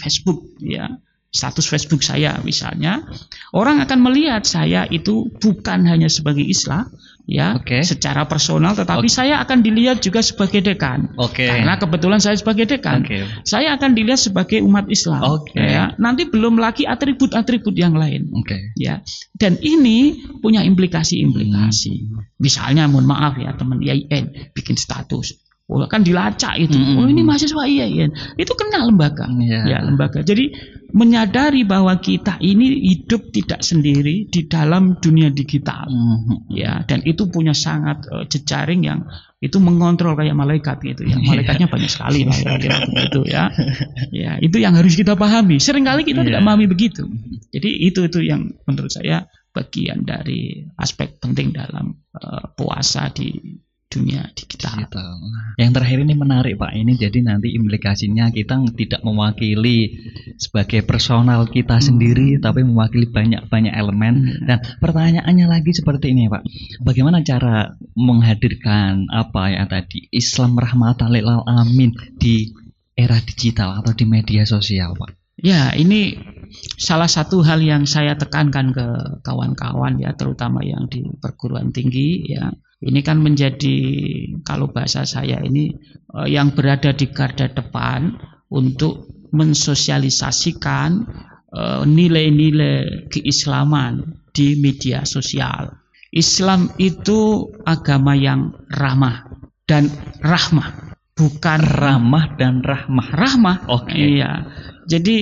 Facebook 0.00 0.56
ya 0.60 0.96
status 1.30 1.70
Facebook 1.70 2.02
saya 2.02 2.42
misalnya, 2.42 3.06
orang 3.54 3.78
akan 3.86 4.02
melihat 4.02 4.42
saya 4.42 4.84
itu 4.90 5.30
bukan 5.38 5.86
hanya 5.86 6.10
sebagai 6.10 6.42
Islam, 6.42 6.90
ya, 7.30 7.54
okay. 7.54 7.86
secara 7.86 8.26
personal, 8.26 8.74
tetapi 8.74 9.06
okay. 9.06 9.14
saya 9.22 9.38
akan 9.38 9.62
dilihat 9.62 10.02
juga 10.02 10.18
sebagai 10.18 10.66
dekan, 10.66 11.14
okay. 11.14 11.46
karena 11.46 11.78
kebetulan 11.78 12.18
saya 12.18 12.34
sebagai 12.34 12.66
dekan, 12.66 13.06
okay. 13.06 13.22
saya 13.46 13.78
akan 13.78 13.94
dilihat 13.94 14.18
sebagai 14.18 14.58
umat 14.66 14.90
Islam, 14.90 15.22
okay. 15.22 15.78
ya. 15.78 15.94
Nanti 16.02 16.26
belum 16.26 16.58
lagi 16.58 16.90
atribut-atribut 16.90 17.78
yang 17.78 17.94
lain, 17.94 18.34
okay. 18.34 18.74
ya. 18.74 18.98
Dan 19.38 19.62
ini 19.62 20.26
punya 20.42 20.66
implikasi-implikasi. 20.66 21.94
Hmm. 22.10 22.26
Misalnya, 22.42 22.90
mohon 22.90 23.06
maaf 23.06 23.38
ya 23.38 23.54
teman 23.54 23.78
IAIN 23.78 24.50
bikin 24.50 24.74
status, 24.74 25.38
Oh, 25.70 25.86
kan 25.86 26.02
dilacak 26.02 26.58
itu. 26.58 26.74
Mm 26.74 26.82
-hmm. 26.82 26.98
Oh 26.98 27.06
ini 27.06 27.22
mahasiswa 27.22 27.62
IAIN. 27.62 28.10
Itu 28.34 28.58
kena 28.58 28.82
lembaga. 28.82 29.30
Yeah. 29.38 29.70
Ya, 29.70 29.78
lembaga. 29.78 30.26
Jadi 30.26 30.50
menyadari 30.90 31.62
bahwa 31.62 31.94
kita 32.02 32.42
ini 32.42 32.90
hidup 32.90 33.30
tidak 33.30 33.62
sendiri 33.62 34.26
di 34.26 34.50
dalam 34.50 34.98
dunia 34.98 35.30
digital. 35.30 35.86
Mm 35.86 36.02
-hmm. 36.02 36.38
Ya, 36.50 36.82
dan 36.82 37.06
itu 37.06 37.30
punya 37.30 37.54
sangat 37.54 38.02
uh, 38.10 38.26
jejaring 38.26 38.82
yang 38.82 39.06
itu 39.38 39.62
mengontrol 39.62 40.18
kayak 40.18 40.34
malaikat 40.34 40.82
gitu 40.82 41.06
ya. 41.06 41.14
Iya. 41.14 41.38
Malaikatnya 41.38 41.66
yeah. 41.70 41.74
banyak 41.78 41.90
sekali 41.90 42.20
lah 42.26 42.36
kira-kira 42.36 42.76
begitu 42.90 43.20
ya. 43.30 43.44
Ya, 44.10 44.32
itu 44.42 44.56
yang 44.58 44.74
harus 44.74 44.98
kita 44.98 45.14
pahami. 45.14 45.62
Seringkali 45.62 46.02
kita 46.02 46.26
yeah. 46.26 46.34
tidak 46.34 46.40
memahami 46.42 46.66
begitu. 46.66 47.06
Jadi 47.54 47.70
itu 47.86 48.10
itu 48.10 48.18
yang 48.26 48.50
menurut 48.66 48.90
saya 48.90 49.22
bagian 49.54 50.02
dari 50.02 50.66
aspek 50.74 51.22
penting 51.22 51.54
dalam 51.54 51.94
uh, 52.18 52.50
puasa 52.58 53.06
di 53.14 53.38
dunia 53.90 54.22
digital. 54.38 54.86
digital. 54.86 55.18
Yang 55.58 55.70
terakhir 55.74 55.98
ini 56.06 56.14
menarik 56.14 56.54
Pak. 56.54 56.72
Ini 56.78 56.92
jadi 56.94 57.18
nanti 57.26 57.50
implikasinya 57.58 58.30
kita 58.30 58.62
tidak 58.78 59.02
mewakili 59.02 59.98
sebagai 60.38 60.86
personal 60.86 61.50
kita 61.50 61.82
hmm. 61.82 61.84
sendiri, 61.84 62.28
tapi 62.38 62.62
mewakili 62.62 63.10
banyak-banyak 63.10 63.74
elemen. 63.74 64.14
Hmm. 64.30 64.46
Dan 64.46 64.58
pertanyaannya 64.78 65.46
lagi 65.50 65.74
seperti 65.74 66.14
ini 66.14 66.30
Pak. 66.30 66.46
Bagaimana 66.86 67.26
cara 67.26 67.74
menghadirkan 67.98 69.10
apa 69.10 69.50
ya 69.50 69.66
tadi 69.66 70.06
Islam 70.14 70.54
rahmatan 70.54 71.10
lil 71.10 71.26
alamin 71.26 71.90
di 72.14 72.54
era 72.94 73.18
digital 73.18 73.82
atau 73.82 73.90
di 73.90 74.06
media 74.06 74.46
sosial 74.46 74.94
Pak? 74.94 75.18
Ya, 75.40 75.72
ini 75.72 76.20
salah 76.76 77.08
satu 77.08 77.40
hal 77.40 77.64
yang 77.64 77.88
saya 77.88 78.12
tekankan 78.12 78.76
ke 78.76 78.86
kawan-kawan 79.24 79.96
ya, 79.96 80.12
terutama 80.12 80.60
yang 80.60 80.84
di 80.86 81.00
perguruan 81.16 81.72
tinggi 81.72 82.28
ya 82.28 82.52
ini 82.80 83.00
kan 83.04 83.20
menjadi 83.20 83.76
kalau 84.40 84.72
bahasa 84.72 85.04
saya 85.04 85.40
ini 85.44 85.76
uh, 86.16 86.24
yang 86.24 86.56
berada 86.56 86.96
di 86.96 87.12
garda 87.12 87.48
depan 87.52 88.16
untuk 88.50 89.20
mensosialisasikan 89.30 90.90
eh, 91.54 91.82
nilai-nilai 91.86 93.06
keislaman 93.10 94.26
di 94.34 94.58
media 94.58 95.06
sosial. 95.06 95.70
Islam 96.10 96.74
itu 96.82 97.46
agama 97.62 98.18
yang 98.18 98.50
ramah 98.66 99.30
dan 99.70 99.86
rahmah, 100.18 100.98
bukan 101.14 101.60
ramah 101.62 102.34
dan 102.34 102.66
rahmah. 102.66 103.06
Rahmah. 103.14 103.56
Oke. 103.70 103.94
Okay. 103.94 104.18
Iya. 104.18 104.32
Jadi 104.90 105.16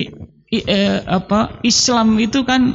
eh, 0.49 1.05
apa 1.05 1.61
Islam 1.61 2.17
itu 2.17 2.41
kan 2.41 2.73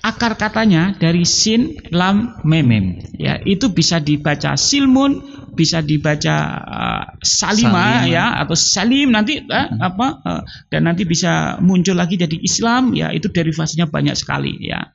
akar 0.00 0.36
katanya 0.40 0.96
dari 0.96 1.28
sin 1.28 1.76
lam 1.92 2.40
mem, 2.44 2.64
mem. 2.64 2.86
ya 3.20 3.36
itu 3.44 3.68
bisa 3.72 4.00
dibaca 4.00 4.56
silmun 4.56 5.40
bisa 5.52 5.82
dibaca 5.82 6.36
uh, 6.62 7.04
salima, 7.20 8.00
salima 8.00 8.08
ya 8.08 8.24
atau 8.40 8.56
salim 8.56 9.12
nanti 9.12 9.42
uh, 9.42 9.68
apa 9.82 10.06
uh, 10.22 10.42
dan 10.70 10.88
nanti 10.88 11.04
bisa 11.04 11.58
muncul 11.60 11.98
lagi 11.98 12.16
jadi 12.16 12.38
Islam. 12.40 12.94
Ya 12.96 13.10
itu 13.10 13.28
derivasinya 13.28 13.90
banyak 13.90 14.16
sekali 14.16 14.56
ya. 14.62 14.88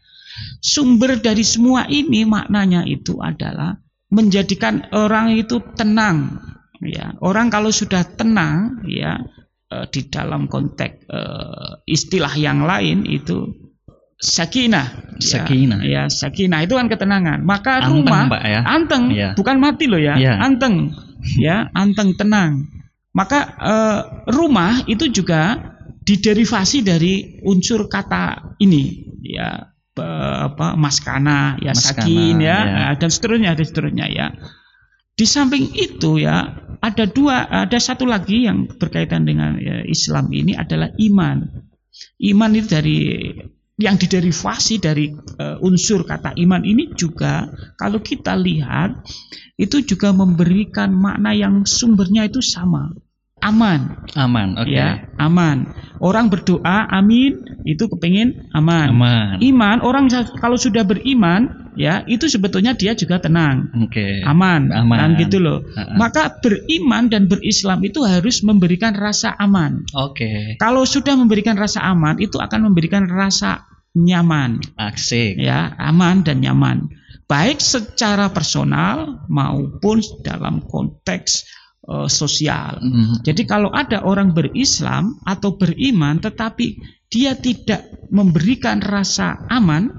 Sumber 0.59 1.21
dari 1.21 1.45
semua 1.45 1.88
ini 1.88 2.27
maknanya 2.27 2.83
itu 2.83 3.21
adalah 3.21 3.79
menjadikan 4.12 4.89
orang 4.95 5.35
itu 5.35 5.62
tenang 5.75 6.39
ya. 6.81 7.15
Orang 7.21 7.51
kalau 7.51 7.71
sudah 7.71 8.03
tenang 8.15 8.83
ya 8.88 9.21
uh, 9.69 9.85
di 9.91 10.07
dalam 10.07 10.47
konteks 10.50 11.07
uh, 11.12 11.83
istilah 11.88 12.33
yang 12.35 12.63
lain 12.63 13.05
itu 13.05 13.64
sakinah. 14.25 14.88
Sakinah. 15.22 15.79
Ya, 15.86 16.10
ya, 16.10 16.12
sakinah 16.12 16.65
itu 16.65 16.74
kan 16.75 16.89
ketenangan. 16.89 17.46
Maka 17.46 17.86
Anteng, 17.86 18.03
rumah 18.03 18.22
Pak, 18.27 18.41
ya? 18.44 18.62
anteng, 18.65 19.03
Iya. 19.13 19.29
bukan 19.38 19.58
mati 19.62 19.86
loh 19.86 20.01
ya, 20.01 20.17
Iya. 20.17 20.41
anteng. 20.41 20.91
Ya, 21.38 21.70
anteng 21.77 22.17
tenang. 22.17 22.67
Maka 23.15 23.39
eh, 23.58 24.00
rumah 24.34 24.84
itu 24.89 25.08
juga 25.08 25.55
diderivasi 26.05 26.84
dari 26.86 27.39
unsur 27.48 27.88
kata 27.88 28.53
ini, 28.62 29.08
ya 29.24 29.72
apa 29.96 30.75
maskana, 30.75 31.55
ya 31.63 31.72
Maskana, 31.72 32.03
sakin 32.03 32.36
ya, 32.44 32.58
ya. 32.67 32.86
dan 33.00 33.10
seterusnya, 33.10 33.55
dan 33.55 33.65
seterusnya 33.65 34.05
ya. 34.12 34.27
Di 35.15 35.24
samping 35.24 35.72
itu 35.72 36.20
ya 36.20 36.44
ada 36.84 37.08
dua, 37.08 37.48
ada 37.48 37.79
satu 37.79 38.03
lagi 38.03 38.44
yang 38.46 38.67
berkaitan 38.67 39.24
dengan 39.24 39.55
ya, 39.58 39.79
Islam 39.88 40.27
ini 40.36 40.51
adalah 40.53 40.91
iman. 41.00 41.48
Iman 42.20 42.51
itu 42.51 42.67
dari 42.67 43.00
yang 43.75 44.00
diderivasi 44.00 44.79
dari 44.79 45.12
eh, 45.12 45.58
unsur 45.60 46.08
kata 46.08 46.32
iman 46.39 46.63
ini 46.63 46.96
juga 46.96 47.51
kalau 47.75 48.00
kita 48.00 48.32
lihat 48.39 48.96
itu 49.60 49.84
juga 49.84 50.15
memberikan 50.15 50.96
makna 50.96 51.36
yang 51.36 51.67
sumbernya 51.67 52.27
itu 52.27 52.39
sama. 52.39 52.91
Aman, 53.46 54.02
Aman. 54.18 54.58
Oke. 54.58 54.74
ya, 54.74 55.06
aman. 55.22 55.70
Orang 56.02 56.34
berdoa 56.34 56.90
amin 56.90 57.62
itu 57.62 57.86
kepingin 57.86 58.50
aman. 58.58 58.90
Aman. 58.90 59.38
Iman 59.40 59.78
orang 59.86 60.10
kalau 60.42 60.58
sudah 60.58 60.82
beriman 60.82 61.70
ya 61.78 62.02
itu 62.10 62.25
sebetulnya 62.25 62.74
dia 62.74 62.98
juga 62.98 63.22
tenang, 63.22 63.70
Oke. 63.86 64.25
aman, 64.25 64.74
Aman. 64.74 64.98
kan 64.98 65.10
gitu 65.22 65.38
loh. 65.38 65.62
Ha-ha. 65.78 65.94
Maka 65.94 66.42
beriman 66.42 67.06
dan 67.12 67.30
berislam 67.30 67.86
itu 67.86 68.02
harus 68.02 68.42
memberikan 68.42 68.98
rasa 68.98 69.38
aman. 69.38 69.86
Oke. 69.94 70.58
Kalau 70.58 70.84
sudah 70.88 71.14
memberikan 71.14 71.54
rasa 71.54 71.86
aman 71.86 72.18
itu 72.18 72.42
akan 72.42 72.72
memberikan 72.72 73.06
rasa 73.06 73.70
nyaman, 73.96 74.60
Asik. 74.75 75.38
ya, 75.40 75.72
aman 75.80 76.25
dan 76.25 76.42
nyaman. 76.44 76.90
Baik 77.25 77.58
secara 77.58 78.30
personal 78.30 79.25
maupun 79.32 79.98
dalam 80.22 80.62
konteks 80.62 81.48
eh, 81.86 82.10
sosial. 82.10 82.82
Mhm. 82.82 83.24
Jadi 83.24 83.46
kalau 83.46 83.70
ada 83.70 84.04
orang 84.04 84.34
berislam 84.34 85.22
atau 85.24 85.56
beriman 85.56 86.20
tetapi 86.20 86.82
dia 87.10 87.38
tidak 87.38 88.10
memberikan 88.10 88.82
rasa 88.82 89.46
aman, 89.48 89.94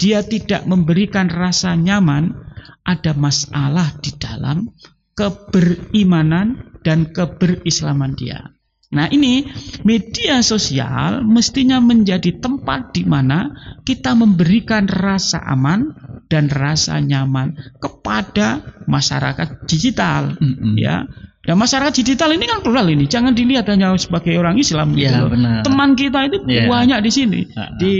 dia 0.00 0.24
tidak 0.24 0.64
memberikan 0.64 1.28
rasa 1.28 1.76
nyaman, 1.76 2.34
ada 2.82 3.12
masalah 3.12 3.92
di 4.00 4.16
dalam 4.16 4.72
keberimanan 5.12 6.78
dan 6.80 7.10
keberislaman 7.10 8.16
dia. 8.16 8.54
Nah, 8.88 9.04
ini 9.12 9.44
media 9.84 10.40
sosial 10.40 11.20
mestinya 11.20 11.76
menjadi 11.76 12.40
tempat 12.40 12.96
di 12.96 13.04
mana 13.04 13.52
kita 13.84 14.16
memberikan 14.16 14.88
rasa 14.88 15.44
aman 15.44 15.92
dan 16.28 16.46
rasa 16.48 17.00
nyaman 17.00 17.56
kepada 17.80 18.60
masyarakat 18.84 19.64
digital 19.64 20.36
Mhm. 20.36 20.76
ya. 20.76 21.08
Dan 21.38 21.56
masyarakat 21.56 21.96
digital 21.96 22.36
ini 22.36 22.44
kan 22.44 22.60
plural 22.60 22.84
ini, 22.92 23.08
jangan 23.08 23.32
dilihat 23.32 23.64
hanya 23.72 23.96
sebagai 23.96 24.36
orang 24.36 24.60
Islam 24.60 24.92
gitu 24.92 25.08
Iya, 25.08 25.24
loh. 25.24 25.32
benar. 25.32 25.64
Teman 25.64 25.96
kita 25.96 26.28
itu 26.28 26.44
Iya. 26.44 26.68
banyak 26.68 26.98
di 27.00 27.10
sini 27.10 27.40
Ha-ha. 27.48 27.72
di 27.80 27.94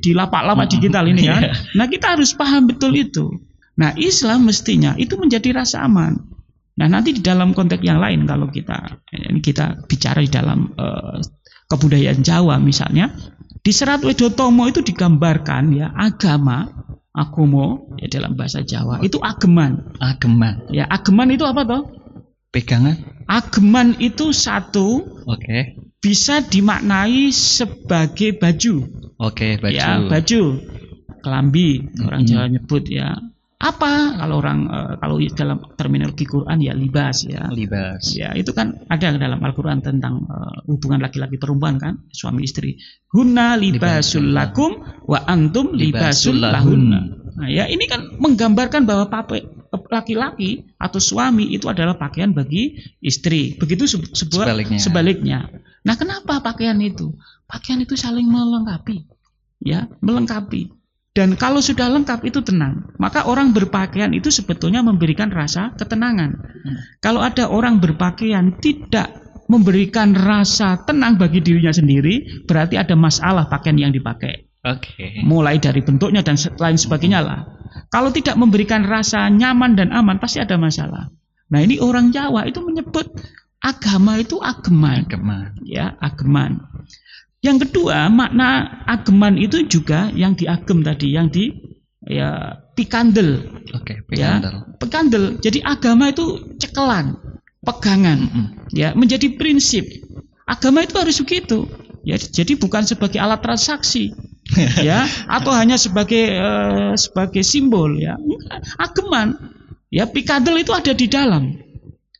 di 0.00 0.10
lapak-lapak 0.16 0.64
digital 0.72 1.04
ini 1.04 1.28
kan. 1.28 1.44
Nah, 1.76 1.86
kita 1.92 2.16
harus 2.16 2.32
paham 2.32 2.64
betul 2.64 2.96
itu. 2.96 3.28
Nah, 3.76 3.92
Islam 4.00 4.48
mestinya 4.48 4.96
itu 4.96 5.20
menjadi 5.20 5.52
rasa 5.52 5.84
aman. 5.84 6.16
Nah, 6.80 6.88
nanti 6.88 7.12
di 7.12 7.20
dalam 7.20 7.52
konteks 7.52 7.84
yang 7.84 8.00
lain 8.00 8.24
kalau 8.24 8.48
kita 8.48 9.04
kita 9.44 9.84
bicara 9.84 10.24
di 10.24 10.32
dalam 10.32 10.72
eh, 10.72 11.20
kebudayaan 11.68 12.24
Jawa 12.24 12.56
misalnya, 12.56 13.12
di 13.60 13.72
Serat 13.76 14.00
Wedotomo 14.00 14.64
itu 14.64 14.80
digambarkan 14.80 15.74
ya 15.76 15.92
agama 15.92 16.64
agomo 17.16 17.96
ya 17.96 18.06
dalam 18.12 18.36
bahasa 18.36 18.60
Jawa 18.60 19.00
itu 19.00 19.16
ageman. 19.24 19.96
Ageman. 19.96 20.68
Ya, 20.68 20.84
ageman 20.84 21.32
itu 21.32 21.48
apa 21.48 21.64
toh? 21.64 21.82
Pegangan. 22.52 23.00
Ageman 23.24 23.96
itu 23.98 24.30
satu 24.36 25.02
Oke. 25.24 25.80
bisa 25.98 26.44
dimaknai 26.44 27.32
sebagai 27.32 28.36
baju. 28.36 28.86
Oke, 29.16 29.56
baju. 29.56 29.74
Ya, 29.74 29.98
baju. 30.04 30.42
Kelambi 31.24 31.90
orang 32.04 32.22
Mm-mm. 32.22 32.30
Jawa 32.30 32.46
nyebut 32.52 32.84
ya. 32.86 33.18
Apa 33.66 34.14
kalau 34.22 34.38
orang 34.38 34.58
eh, 34.70 34.94
kalau 35.02 35.16
dalam 35.34 35.58
terminologi 35.74 36.22
Quran 36.22 36.62
ya 36.62 36.70
libas 36.70 37.26
ya. 37.26 37.50
Libas. 37.50 38.14
Ya, 38.14 38.30
itu 38.38 38.54
kan 38.54 38.86
ada 38.86 39.10
dalam 39.18 39.42
Al-Qur'an 39.42 39.82
tentang 39.82 40.22
eh, 40.30 40.70
hubungan 40.70 41.02
laki-laki 41.02 41.34
perempuan 41.42 41.82
kan, 41.82 42.06
suami 42.14 42.46
istri. 42.46 42.78
Hunna 43.10 43.58
libasul 43.58 44.30
lakum 44.30 44.78
wa 45.10 45.18
antum 45.26 45.74
libasul 45.74 46.38
lahunna. 46.38 46.54
lahun. 46.54 46.82
Nah, 47.36 47.48
ya 47.52 47.66
ini 47.66 47.84
kan 47.90 48.16
menggambarkan 48.22 48.86
bahwa 48.86 49.10
pape- 49.10 49.44
laki-laki 49.92 50.72
atau 50.80 51.02
suami 51.02 51.52
itu 51.52 51.66
adalah 51.68 51.98
pakaian 51.98 52.32
bagi 52.32 52.80
istri. 53.02 53.58
Begitu 53.58 53.84
se- 53.84 54.14
sebuah 54.14 54.46
Sebaliknya. 54.46 54.78
sebaliknya. 54.80 55.38
Nah, 55.84 55.94
kenapa 55.98 56.40
pakaian 56.40 56.78
itu? 56.80 57.12
Pakaian 57.50 57.82
itu 57.82 57.98
saling 57.98 58.24
melengkapi. 58.30 59.04
Ya, 59.60 59.90
melengkapi. 60.00 60.75
Dan 61.16 61.32
kalau 61.40 61.64
sudah 61.64 61.88
lengkap 61.88 62.28
itu 62.28 62.44
tenang. 62.44 62.92
Maka 63.00 63.24
orang 63.24 63.56
berpakaian 63.56 64.12
itu 64.12 64.28
sebetulnya 64.28 64.84
memberikan 64.84 65.32
rasa 65.32 65.72
ketenangan. 65.72 66.36
Kalau 67.00 67.24
ada 67.24 67.48
orang 67.48 67.80
berpakaian 67.80 68.60
tidak 68.60 69.16
memberikan 69.48 70.12
rasa 70.12 70.84
tenang 70.84 71.16
bagi 71.16 71.40
dirinya 71.40 71.72
sendiri, 71.72 72.44
berarti 72.44 72.76
ada 72.76 72.92
masalah 72.92 73.48
pakaian 73.48 73.78
yang 73.80 73.96
dipakai 73.96 74.44
Oke. 74.66 75.22
mulai 75.24 75.56
dari 75.56 75.80
bentuknya 75.80 76.20
dan 76.20 76.36
lain 76.36 76.76
sebagainya 76.76 77.24
lah. 77.24 77.40
Kalau 77.88 78.10
tidak 78.12 78.36
memberikan 78.36 78.84
rasa 78.84 79.30
nyaman 79.30 79.78
dan 79.78 79.94
aman 79.94 80.18
pasti 80.20 80.42
ada 80.42 80.58
masalah. 80.60 81.08
Nah 81.48 81.60
ini 81.62 81.78
orang 81.78 82.10
Jawa 82.10 82.44
itu 82.50 82.58
menyebut 82.58 83.06
agama 83.62 84.18
itu 84.18 84.42
ageman, 84.42 85.06
Ageman. 85.06 85.54
ya 85.62 85.94
ageman. 86.02 86.66
Yang 87.44 87.68
kedua 87.68 88.08
makna 88.08 88.82
ageman 88.88 89.36
itu 89.36 89.62
juga 89.68 90.08
yang 90.16 90.34
diagem 90.34 90.82
tadi, 90.82 91.14
yang 91.14 91.28
di 91.30 91.52
ya 92.06 92.58
pikandel, 92.74 93.44
Oke, 93.76 94.02
ya 94.14 94.40
pikandel. 94.78 95.38
Jadi 95.42 95.60
agama 95.62 96.10
itu 96.10 96.56
cekelan, 96.58 97.18
pegangan 97.62 98.18
Mhm. 98.26 98.44
ya 98.74 98.94
menjadi 98.96 99.36
prinsip. 99.36 99.84
Agama 100.46 100.86
itu 100.86 100.94
harus 100.96 101.18
begitu. 101.22 101.66
Ya 102.06 102.14
jadi 102.18 102.54
bukan 102.54 102.86
sebagai 102.86 103.18
alat 103.18 103.42
transaksi 103.42 104.14
ya 104.86 105.02
atau 105.26 105.50
hanya 105.50 105.74
sebagai 105.74 106.22
eh, 106.38 106.92
sebagai 106.94 107.42
simbol 107.42 107.98
ya. 107.98 108.14
Ageman. 108.78 109.34
Ya 109.90 110.06
pikadel 110.06 110.62
itu 110.62 110.70
ada 110.74 110.94
di 110.94 111.06
dalam. 111.10 111.58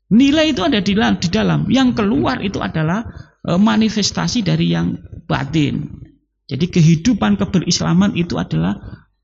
Nilai 0.07 0.55
itu 0.55 0.63
ada 0.63 0.79
di 0.79 0.95
dalam 0.95 1.15
di 1.19 1.29
dalam. 1.31 1.61
Yang 1.71 2.03
keluar 2.03 2.39
itu 2.43 2.59
adalah 2.63 3.07
manifestasi 3.55 4.43
dari 4.43 4.75
yang 4.75 4.99
batin. 5.31 6.03
Jadi 6.51 6.67
kehidupan 6.71 7.39
keberislaman 7.39 8.19
itu 8.19 8.39
adalah 8.39 8.79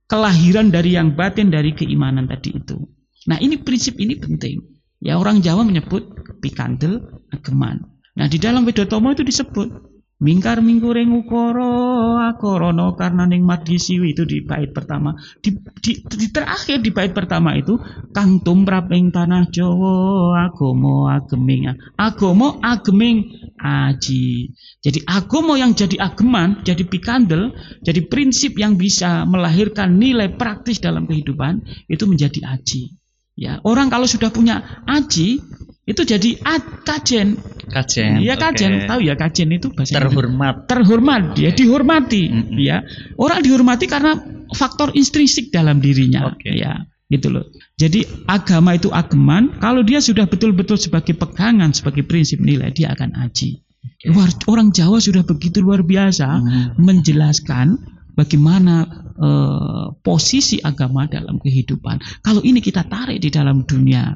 kelahiran 0.07 0.71
dari 0.71 0.95
yang 0.95 1.19
batin 1.19 1.51
dari 1.51 1.75
keimanan 1.75 2.31
tadi 2.31 2.55
itu. 2.55 2.79
Nah 3.27 3.39
ini 3.43 3.59
prinsip 3.59 3.99
ini 3.99 4.19
penting. 4.19 4.63
Ya 5.03 5.19
orang 5.19 5.43
Jawa 5.43 5.67
menyebut 5.67 6.15
pikandel 6.39 7.03
ageman. 7.35 7.83
Nah 8.15 8.27
di 8.31 8.39
dalam 8.39 8.63
Wedotomo 8.63 9.11
itu 9.11 9.27
disebut 9.27 9.92
mingkar 10.23 10.63
mingguring 10.63 11.11
ukoro 11.11 12.15
akorono 12.23 12.95
karena 12.95 13.27
ning 13.27 13.43
madisiwi 13.43 14.15
itu 14.15 14.23
di 14.23 14.47
bait 14.47 14.71
pertama. 14.71 15.19
Di, 15.43 15.51
di, 15.83 15.99
di 16.07 16.27
terakhir 16.31 16.79
di 16.79 16.95
bait 16.95 17.11
pertama 17.11 17.59
itu 17.59 17.75
kang 18.15 18.39
tumraping 18.41 19.11
tanah 19.11 19.51
Jawa 19.51 20.47
agomo 20.47 21.11
ageming 21.11 21.75
agomo 21.99 22.63
ageming 22.63 23.51
aji. 23.59 24.55
Jadi 24.79 24.99
agomo 25.07 25.59
yang 25.59 25.75
jadi 25.75 25.99
ageman, 25.99 26.63
jadi 26.63 26.87
pikandel, 26.87 27.55
jadi 27.83 28.07
prinsip 28.07 28.55
yang 28.59 28.79
bisa 28.79 29.27
melahirkan 29.27 29.99
nilai 29.99 30.35
praktis 30.39 30.79
dalam 30.79 31.11
kehidupan 31.11 31.67
itu 31.91 32.07
menjadi 32.07 32.47
aji. 32.47 32.95
Ya, 33.33 33.59
orang 33.65 33.89
kalau 33.89 34.05
sudah 34.05 34.29
punya 34.29 34.85
aji 34.85 35.41
itu 35.83 36.03
jadi 36.07 36.39
ad, 36.47 36.87
kajen. 36.87 37.35
Kajen. 37.67 38.23
Iya 38.23 38.39
oke. 38.39 38.43
kajen, 38.55 38.87
tahu 38.87 39.01
ya 39.03 39.15
kajen 39.19 39.51
itu 39.51 39.75
bahasa. 39.75 39.99
Terhormat. 39.99 40.71
terhormat, 40.71 41.23
dia 41.35 41.51
dihormati, 41.51 42.31
Mm-mm. 42.31 42.59
ya. 42.63 42.87
Orang 43.19 43.43
dihormati 43.43 43.91
karena 43.91 44.15
faktor 44.55 44.95
intrinsik 44.95 45.51
dalam 45.51 45.83
dirinya, 45.83 46.31
Oke. 46.31 46.55
ya. 46.55 46.87
Gitu 47.11 47.29
loh. 47.29 47.45
Jadi 47.77 48.07
agama 48.31 48.79
itu 48.79 48.89
ageman, 48.95 49.59
kalau 49.59 49.83
dia 49.83 49.99
sudah 49.99 50.25
betul-betul 50.31 50.79
sebagai 50.79 51.19
pegangan, 51.19 51.75
sebagai 51.75 52.07
prinsip 52.07 52.39
nilai, 52.39 52.71
dia 52.71 52.95
akan 52.95 53.19
aji. 53.19 53.61
Luar, 54.07 54.31
orang 54.47 54.71
Jawa 54.71 55.03
sudah 55.03 55.27
begitu 55.27 55.59
luar 55.63 55.83
biasa 55.83 56.27
Hmm. 56.27 56.79
menjelaskan 56.79 57.75
bagaimana 58.15 58.87
eh, 59.13 59.87
posisi 60.03 60.59
agama 60.63 61.07
dalam 61.07 61.39
kehidupan. 61.39 62.25
Kalau 62.25 62.41
ini 62.43 62.59
kita 62.65 62.87
tarik 62.89 63.23
di 63.23 63.29
dalam 63.31 63.63
dunia 63.69 64.11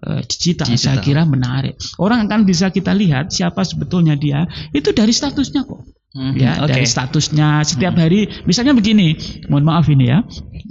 eh, 0.00 0.22
digital, 0.24 0.66
Digital. 0.70 0.76
saya 0.76 0.98
kira 1.00 1.22
menarik. 1.28 1.76
Orang 2.00 2.24
akan 2.26 2.48
bisa 2.48 2.72
kita 2.72 2.92
lihat 2.96 3.32
siapa 3.32 3.64
sebetulnya 3.64 4.16
dia 4.16 4.48
itu 4.72 4.90
dari 4.96 5.12
statusnya 5.12 5.64
kok. 5.64 5.84
hmm, 6.10 6.34
ya 6.34 6.58
okay. 6.58 6.74
dari 6.74 6.86
statusnya 6.90 7.62
setiap 7.62 7.94
hmm. 7.94 8.02
hari 8.02 8.20
misalnya 8.42 8.74
begini 8.74 9.14
mohon 9.46 9.62
maaf 9.62 9.86
ini 9.86 10.10
ya 10.10 10.18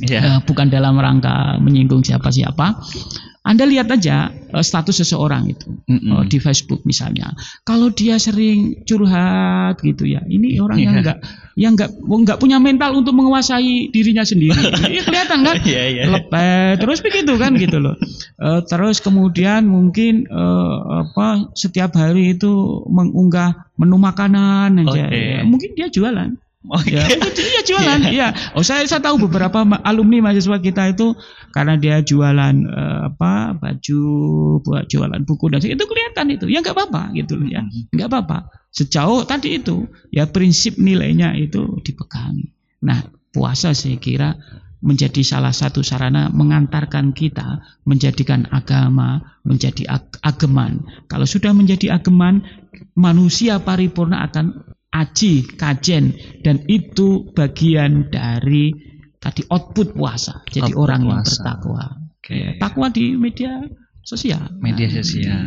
yeah. 0.03 0.23
uh, 0.35 0.39
bukan 0.43 0.67
dalam 0.67 0.99
rangka 0.99 1.55
menyinggung 1.63 2.03
siapa 2.03 2.27
siapa 2.27 2.75
anda 3.39 3.63
lihat 3.63 3.87
aja 3.87 4.35
uh, 4.51 4.59
status 4.59 4.99
seseorang 4.99 5.47
itu 5.47 5.71
mm 5.71 5.95
-mm. 5.95 6.11
Uh, 6.11 6.23
di 6.27 6.43
Facebook 6.43 6.83
misalnya. 6.83 7.31
Kalau 7.63 7.87
dia 7.87 8.19
sering 8.19 8.83
curhat 8.83 9.79
gitu 9.79 10.03
ya, 10.03 10.19
ini 10.27 10.59
orang 10.59 10.79
yang 10.79 10.99
enggak 10.99 11.23
yang 11.55 11.73
enggak 11.79 11.91
enggak 12.03 12.37
punya 12.37 12.59
mental 12.59 12.99
untuk 12.99 13.15
menguasai 13.15 13.95
dirinya 13.95 14.27
sendiri. 14.27 14.59
ya, 14.95 15.01
kelihatan 15.07 15.39
kan? 15.47 15.55
yeah, 15.63 15.87
yeah. 15.87 16.07
Lepet 16.11 16.83
terus 16.83 16.99
begitu 16.99 17.39
kan 17.39 17.55
gitu 17.55 17.79
loh. 17.79 17.95
Uh, 18.35 18.59
terus 18.67 18.99
kemudian 18.99 19.63
mungkin 19.71 20.27
uh, 20.27 21.07
apa 21.07 21.55
setiap 21.55 21.95
hari 21.95 22.35
itu 22.35 22.83
mengunggah 22.91 23.71
menu 23.79 23.95
makanan 23.95 24.83
aja. 24.83 25.07
Okay. 25.07 25.39
Ya, 25.39 25.47
mungkin 25.47 25.79
dia 25.79 25.87
jualan. 25.87 26.35
Oh, 26.67 26.83
ya, 26.83 27.07
iya 27.39 27.61
jualan. 27.63 28.11
Iya. 28.11 28.11
Yeah. 28.11 28.31
Oh, 28.51 28.67
saya 28.67 28.83
saya 28.83 28.99
tahu 28.99 29.31
beberapa 29.31 29.63
alumni 29.79 30.27
mahasiswa 30.27 30.59
kita 30.59 30.91
itu 30.91 31.15
karena 31.55 31.79
dia 31.79 32.03
jualan 32.03 32.55
uh, 32.67 32.99
apa 33.15 33.55
baju, 33.55 34.03
buat 34.67 34.83
jualan 34.91 35.23
buku 35.23 35.47
dan 35.55 35.63
itu 35.63 35.79
kelihatan 35.87 36.35
itu. 36.35 36.51
Ya 36.51 36.59
nggak 36.59 36.75
apa-apa 36.75 37.15
gitu 37.15 37.39
loh 37.39 37.47
ya. 37.47 37.63
Mm-hmm. 37.63 37.95
Nggak 37.95 38.07
apa-apa. 38.11 38.37
Sejauh 38.75 39.23
tadi 39.23 39.55
itu 39.55 39.87
ya 40.11 40.27
prinsip 40.27 40.75
nilainya 40.75 41.31
itu 41.39 41.79
dipegangi. 41.79 42.51
Nah, 42.83 43.07
puasa 43.31 43.71
saya 43.71 43.95
kira 43.95 44.35
menjadi 44.83 45.23
salah 45.23 45.55
satu 45.55 45.79
sarana 45.79 46.27
mengantarkan 46.27 47.15
kita 47.15 47.63
menjadikan 47.87 48.47
agama 48.51 49.39
menjadi 49.47 49.87
ag 49.87 50.11
ageman. 50.27 50.83
Kalau 51.07 51.23
sudah 51.23 51.55
menjadi 51.55 51.95
ageman, 51.95 52.43
manusia 52.99 53.63
paripurna 53.63 54.27
akan 54.27 54.75
aji, 54.89 55.45
kajen 55.57 56.17
dan 56.41 56.65
itu 56.65 57.29
bagian 57.37 58.09
dari 58.09 58.73
tadi 59.21 59.45
output 59.45 59.93
puasa. 59.93 60.41
Jadi 60.49 60.73
output 60.73 60.81
orang 60.81 61.01
puasa. 61.05 61.13
yang 61.13 61.23
bertakwa. 61.23 61.85
Okay. 62.19 62.57
Takwa 62.61 62.87
di 62.93 63.05
media 63.17 63.51
sosial. 64.05 64.41
Media 64.61 64.87
nah, 64.89 64.95
sosial. 65.01 65.43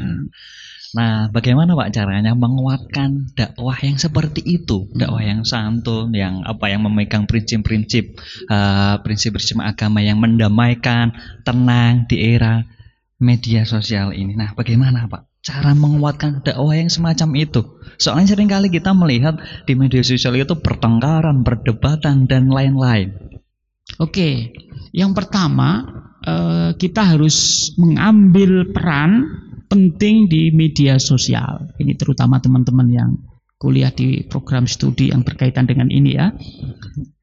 Nah, 0.92 1.32
bagaimana 1.32 1.72
Pak 1.72 1.88
caranya 1.96 2.36
menguatkan 2.36 3.32
dakwah 3.32 3.80
yang 3.80 3.96
seperti 3.96 4.44
itu, 4.44 4.92
dakwah 4.92 5.24
yang 5.24 5.40
santun, 5.48 6.12
yang 6.12 6.44
apa 6.44 6.68
yang 6.68 6.84
memegang 6.84 7.24
prinsip-prinsip 7.24 8.20
uh, 8.52 9.00
prinsip-prinsip 9.00 9.56
agama 9.64 10.04
yang 10.04 10.20
mendamaikan, 10.20 11.16
tenang 11.48 12.04
di 12.04 12.20
era 12.20 12.60
media 13.16 13.64
sosial 13.64 14.12
ini. 14.12 14.36
Nah, 14.36 14.52
bagaimana 14.52 15.08
Pak? 15.08 15.32
cara 15.42 15.74
menguatkan 15.74 16.46
dakwah 16.46 16.78
yang 16.78 16.88
semacam 16.88 17.34
itu. 17.34 17.81
Soalnya 17.98 18.36
sering 18.36 18.48
kali 18.48 18.68
kita 18.72 18.92
melihat 18.92 19.40
di 19.64 19.74
media 19.74 20.04
sosial 20.04 20.36
itu 20.38 20.56
pertengkaran, 20.58 21.42
perdebatan 21.42 22.28
dan 22.28 22.48
lain-lain. 22.48 23.12
Oke, 23.98 24.54
yang 24.94 25.12
pertama 25.12 25.84
eh, 26.24 26.70
kita 26.76 27.16
harus 27.16 27.70
mengambil 27.76 28.70
peran 28.72 29.26
penting 29.72 30.28
di 30.28 30.52
media 30.52 31.00
sosial. 31.00 31.72
Ini 31.80 31.96
terutama 31.96 32.38
teman-teman 32.44 32.88
yang 32.92 33.10
kuliah 33.56 33.88
di 33.94 34.26
program 34.26 34.68
studi 34.68 35.08
yang 35.14 35.24
berkaitan 35.24 35.64
dengan 35.64 35.88
ini 35.88 36.12
ya. 36.12 36.28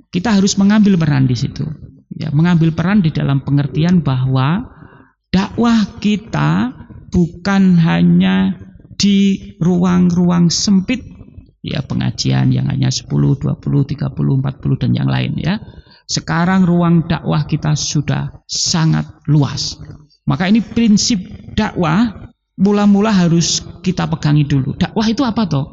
Kita 0.10 0.34
harus 0.34 0.58
mengambil 0.58 0.97
peran 0.97 1.29
di 1.29 1.38
situ. 1.38 1.62
Ya, 2.10 2.34
mengambil 2.34 2.73
peran 2.73 3.05
di 3.05 3.13
dalam 3.13 3.45
pengertian 3.45 4.01
bahwa 4.01 4.65
dakwah 5.29 5.86
kita 6.01 6.73
bukan 7.13 7.77
hanya 7.77 8.58
di 8.99 9.55
ruang-ruang 9.63 10.51
sempit 10.51 10.99
ya 11.63 11.79
pengajian 11.83 12.51
yang 12.51 12.67
hanya 12.67 12.91
10, 12.91 13.07
20, 13.07 13.39
30, 13.39 13.95
40 13.95 14.81
dan 14.81 14.91
yang 14.91 15.07
lain 15.07 15.39
ya. 15.39 15.55
Sekarang 16.09 16.65
ruang 16.65 17.05
dakwah 17.05 17.45
kita 17.45 17.77
sudah 17.77 18.43
sangat 18.49 19.05
luas. 19.29 19.77
Maka 20.25 20.49
ini 20.49 20.59
prinsip 20.59 21.21
dakwah 21.53 22.33
mula-mula 22.59 23.13
harus 23.13 23.63
kita 23.85 24.09
pegangi 24.09 24.43
dulu. 24.43 24.75
Dakwah 24.75 25.07
itu 25.07 25.23
apa 25.23 25.45
toh? 25.47 25.65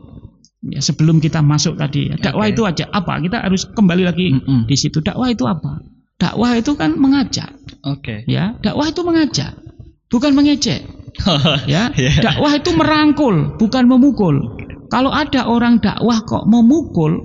Ya, 0.66 0.82
sebelum 0.82 1.22
kita 1.22 1.46
masuk 1.46 1.78
tadi, 1.78 2.10
ya. 2.10 2.16
dakwah 2.18 2.48
okay. 2.48 2.54
itu 2.56 2.62
aja 2.66 2.84
apa? 2.90 3.22
Kita 3.22 3.38
harus 3.44 3.70
kembali 3.70 4.02
lagi 4.02 4.34
mm 4.34 4.40
-mm. 4.42 4.60
di 4.66 4.76
situ. 4.76 4.98
Dakwah 4.98 5.28
itu 5.30 5.44
apa? 5.46 5.78
Dakwah 6.16 6.56
itu 6.58 6.72
kan 6.74 6.96
mengajak. 6.96 7.52
Oke. 7.86 8.24
Okay. 8.24 8.28
Ya, 8.28 8.56
dakwah 8.64 8.88
itu 8.88 9.00
mengajak, 9.04 9.52
bukan 10.08 10.32
mengejek. 10.32 10.95
ya, 11.72 11.90
yeah. 11.96 12.20
dakwah 12.22 12.52
itu 12.56 12.70
merangkul, 12.76 13.56
bukan 13.56 13.84
memukul. 13.88 14.36
Kalau 14.86 15.10
ada 15.10 15.50
orang 15.50 15.82
dakwah 15.82 16.22
kok 16.22 16.44
memukul, 16.46 17.18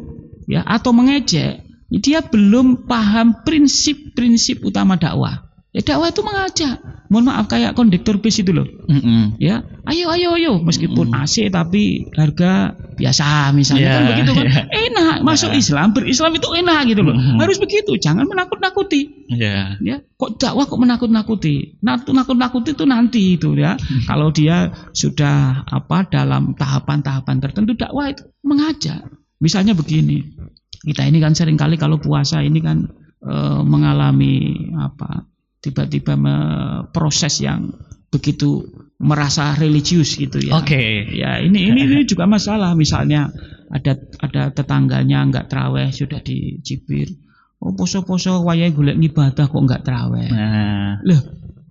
ya 0.50 0.66
atau 0.66 0.96
mengejek, 0.96 1.62
dia 2.00 2.24
belum 2.24 2.88
paham 2.88 3.44
prinsip-prinsip 3.44 4.64
utama 4.64 4.96
dakwah. 4.96 5.51
Ya 5.72 5.80
dakwah 5.88 6.12
itu 6.12 6.20
mengajak. 6.20 6.84
Mohon 7.08 7.32
maaf 7.32 7.48
kayak 7.48 7.80
kondektor 7.80 8.20
bis 8.20 8.44
itu 8.44 8.52
loh. 8.52 8.68
Mm 8.92 9.00
-hmm. 9.00 9.24
Ya, 9.40 9.64
ayo 9.88 10.12
ayo 10.12 10.36
ayo 10.36 10.60
meskipun 10.60 11.12
mm 11.12 11.16
-hmm. 11.16 11.24
AC 11.24 11.36
tapi 11.48 12.12
harga 12.12 12.76
biasa 13.00 13.56
misalnya 13.56 13.88
yeah, 13.88 13.96
kan 13.96 14.04
begitu 14.12 14.32
kan. 14.36 14.46
Yeah. 14.52 14.88
Enak 14.92 15.18
masuk 15.24 15.56
yeah. 15.56 15.64
Islam, 15.64 15.96
berislam 15.96 16.36
itu 16.36 16.48
enak 16.52 16.92
gitu 16.92 17.08
loh. 17.08 17.16
Mm 17.16 17.24
-hmm. 17.24 17.38
Harus 17.40 17.56
begitu, 17.64 17.96
jangan 17.96 18.28
menakut-nakuti. 18.28 19.32
Yeah. 19.32 19.80
Ya, 19.80 20.04
kok 20.20 20.44
dakwah 20.44 20.68
kok 20.68 20.80
menakut-nakuti? 20.80 21.80
Nakut-nakuti 21.80 22.76
itu 22.76 22.84
nanti 22.84 23.40
itu 23.40 23.56
ya. 23.56 23.80
Mm 23.80 23.80
-hmm. 23.80 24.02
Kalau 24.12 24.28
dia 24.36 24.76
sudah 24.92 25.64
apa 25.72 26.04
dalam 26.12 26.52
tahapan-tahapan 26.60 27.40
tertentu 27.40 27.80
dakwah 27.80 28.12
itu 28.12 28.28
mengajak. 28.44 29.08
Misalnya 29.40 29.72
begini. 29.72 30.36
Kita 30.84 31.08
ini 31.08 31.24
kan 31.24 31.32
sering 31.32 31.56
kali 31.56 31.80
kalau 31.80 32.02
puasa 32.02 32.42
ini 32.42 32.58
kan 32.58 32.90
e, 33.22 33.36
mengalami 33.62 34.66
apa 34.74 35.31
tiba-tiba 35.62 36.18
proses 36.90 37.38
yang 37.40 37.70
begitu 38.12 38.66
merasa 39.02 39.56
religius 39.56 40.20
gitu 40.20 40.38
ya. 40.42 40.60
Oke. 40.60 40.76
Okay. 40.76 40.90
Ya 41.16 41.40
ini 41.40 41.72
ini 41.72 41.88
ini 41.88 42.04
juga 42.12 42.28
masalah. 42.28 42.76
Misalnya 42.76 43.32
ada 43.72 43.96
ada 44.20 44.52
tetangganya 44.52 45.24
nggak 45.32 45.48
teraweh 45.48 45.90
sudah 45.96 46.20
dicibir. 46.20 47.08
Oh 47.62 47.78
poso-poso 47.78 48.42
wayai 48.42 48.74
golek 48.74 48.98
ibadah 49.00 49.46
kok 49.48 49.64
nggak 49.64 49.84
teraweh. 49.86 50.28
Nah. 50.28 51.00
Loh 51.06 51.22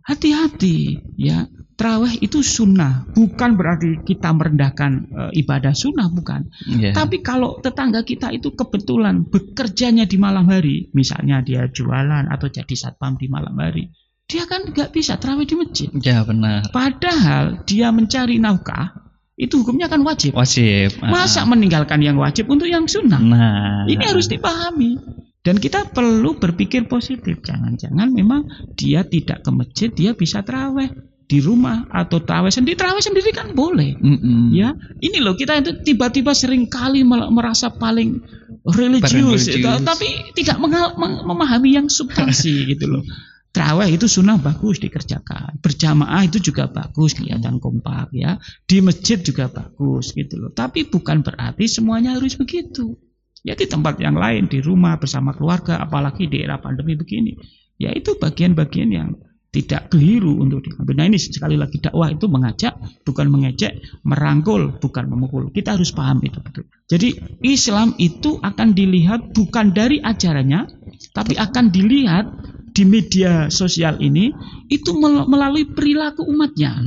hati-hati 0.06 0.96
ya. 1.20 1.44
Terawih 1.80 2.20
itu 2.20 2.44
sunnah, 2.44 3.08
bukan 3.16 3.56
berarti 3.56 4.04
kita 4.04 4.36
merendahkan 4.36 4.92
e, 5.08 5.22
ibadah 5.40 5.72
sunnah, 5.72 6.12
bukan. 6.12 6.52
Yeah. 6.68 6.92
Tapi 6.92 7.24
kalau 7.24 7.56
tetangga 7.64 8.04
kita 8.04 8.28
itu 8.36 8.52
kebetulan 8.52 9.24
bekerjanya 9.24 10.04
di 10.04 10.20
malam 10.20 10.44
hari, 10.52 10.92
misalnya 10.92 11.40
dia 11.40 11.72
jualan 11.72 12.28
atau 12.28 12.52
jadi 12.52 12.74
satpam 12.76 13.16
di 13.16 13.32
malam 13.32 13.56
hari, 13.56 13.88
dia 14.28 14.44
kan 14.44 14.68
nggak 14.68 14.92
bisa 14.92 15.16
terawih 15.16 15.48
di 15.48 15.56
masjid. 15.56 15.88
Ya 16.04 16.20
benar. 16.20 16.68
Padahal 16.68 17.64
dia 17.64 17.88
mencari 17.88 18.36
nafkah, 18.36 19.00
itu 19.40 19.64
hukumnya 19.64 19.88
kan 19.88 20.04
wajib. 20.04 20.36
Wajib. 20.36 21.00
Masa 21.00 21.48
meninggalkan 21.48 22.04
yang 22.04 22.20
wajib 22.20 22.52
untuk 22.52 22.68
yang 22.68 22.84
sunnah? 22.92 23.24
Nah, 23.24 23.88
ini 23.88 24.04
harus 24.04 24.28
dipahami. 24.28 25.00
Dan 25.40 25.56
kita 25.56 25.88
perlu 25.88 26.36
berpikir 26.36 26.84
positif. 26.92 27.40
Jangan-jangan 27.40 28.12
memang 28.12 28.44
dia 28.76 29.00
tidak 29.00 29.40
ke 29.40 29.48
masjid, 29.48 29.88
dia 29.88 30.12
bisa 30.12 30.44
terawih 30.44 30.92
di 31.30 31.38
rumah 31.38 31.86
atau 31.86 32.18
terawih 32.18 32.50
sendiri 32.50 32.74
terawih 32.74 32.98
sendiri 32.98 33.30
kan 33.30 33.54
boleh 33.54 33.94
mm 33.94 34.16
-hmm. 34.18 34.42
ya 34.50 34.74
ini 34.98 35.22
loh 35.22 35.38
kita 35.38 35.62
itu 35.62 35.78
tiba-tiba 35.86 36.34
sering 36.34 36.66
kali 36.66 37.06
merasa 37.06 37.70
paling 37.70 38.18
religius 38.66 39.46
tapi 39.86 40.34
tidak 40.34 40.58
memahami 40.98 41.78
yang 41.78 41.86
substansi 41.86 42.54
gitu 42.74 42.90
loh 42.90 43.06
Terawih 43.50 43.98
itu 43.98 44.06
sunnah 44.06 44.38
bagus 44.38 44.78
dikerjakan, 44.78 45.58
berjamaah 45.58 46.22
itu 46.22 46.38
juga 46.38 46.70
bagus 46.70 47.18
kelihatan 47.18 47.58
kompak 47.58 48.14
ya, 48.14 48.38
di 48.62 48.78
masjid 48.78 49.18
juga 49.18 49.50
bagus 49.50 50.14
gitu 50.14 50.38
loh. 50.38 50.54
Tapi 50.54 50.86
bukan 50.86 51.26
berarti 51.26 51.66
semuanya 51.66 52.14
harus 52.14 52.38
begitu. 52.38 52.94
Ya 53.42 53.58
di 53.58 53.66
tempat 53.66 53.98
yang 53.98 54.14
lain, 54.14 54.46
di 54.46 54.62
rumah 54.62 55.02
bersama 55.02 55.34
keluarga, 55.34 55.82
apalagi 55.82 56.30
di 56.30 56.46
era 56.46 56.62
pandemi 56.62 56.94
begini, 56.94 57.34
ya 57.74 57.90
itu 57.90 58.14
bagian-bagian 58.22 58.90
yang 58.94 59.18
tidak 59.50 59.90
keliru 59.90 60.38
untuk 60.38 60.62
diambil. 60.62 60.94
Nah 60.94 61.06
ini 61.10 61.18
sekali 61.18 61.58
lagi 61.58 61.82
dakwah 61.82 62.06
itu 62.14 62.30
mengajak, 62.30 62.78
bukan 63.02 63.26
mengejek, 63.34 63.82
merangkul, 64.06 64.78
bukan 64.78 65.10
memukul. 65.10 65.50
Kita 65.50 65.74
harus 65.74 65.90
paham 65.90 66.22
itu 66.22 66.38
betul. 66.38 66.70
Jadi 66.86 67.18
Islam 67.42 67.98
itu 67.98 68.38
akan 68.38 68.74
dilihat 68.78 69.34
bukan 69.34 69.74
dari 69.74 69.98
ajarannya, 69.98 70.70
tapi 71.10 71.34
akan 71.34 71.74
dilihat 71.74 72.26
di 72.70 72.86
media 72.86 73.50
sosial 73.50 73.98
ini 73.98 74.30
itu 74.70 74.94
melalui 75.02 75.66
perilaku 75.66 76.22
umatnya. 76.30 76.86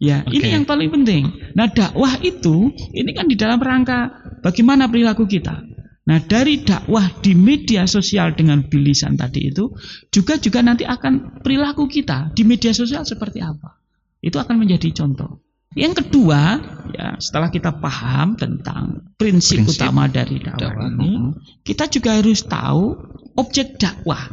Ya, 0.00 0.24
okay. 0.24 0.40
ini 0.40 0.48
yang 0.56 0.64
paling 0.64 0.88
penting. 0.88 1.28
Nah, 1.52 1.68
dakwah 1.68 2.16
itu 2.24 2.72
ini 2.96 3.12
kan 3.12 3.28
di 3.28 3.36
dalam 3.36 3.60
rangka 3.60 4.08
bagaimana 4.40 4.88
perilaku 4.88 5.28
kita. 5.28 5.60
Nah 6.08 6.24
dari 6.24 6.64
dakwah 6.64 7.20
di 7.20 7.36
media 7.36 7.84
sosial 7.84 8.32
dengan 8.32 8.64
bilisan 8.64 9.20
tadi 9.20 9.52
itu 9.52 9.76
juga 10.08 10.40
juga 10.40 10.64
nanti 10.64 10.88
akan 10.88 11.44
perilaku 11.44 11.84
kita 11.84 12.32
di 12.32 12.48
media 12.48 12.72
sosial 12.72 13.04
seperti 13.04 13.44
apa. 13.44 13.76
Itu 14.24 14.40
akan 14.40 14.56
menjadi 14.56 14.88
contoh. 14.96 15.44
Yang 15.76 16.00
kedua, 16.08 16.58
ya 16.96 17.20
setelah 17.20 17.52
kita 17.52 17.76
paham 17.76 18.40
tentang 18.40 19.12
prinsip, 19.20 19.68
Prinsip 19.68 19.84
utama 19.84 20.08
dari 20.08 20.40
dakwah, 20.40 20.64
dakwah, 20.64 20.88
ini, 20.88 21.10
mm-mm. 21.12 21.32
kita 21.60 21.92
juga 21.92 22.16
harus 22.16 22.40
tahu 22.48 22.96
objek 23.36 23.76
dakwah. 23.76 24.32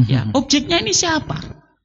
Ya, 0.00 0.24
Mhm. 0.24 0.32
objeknya 0.32 0.80
ini 0.80 0.96
siapa? 0.96 1.36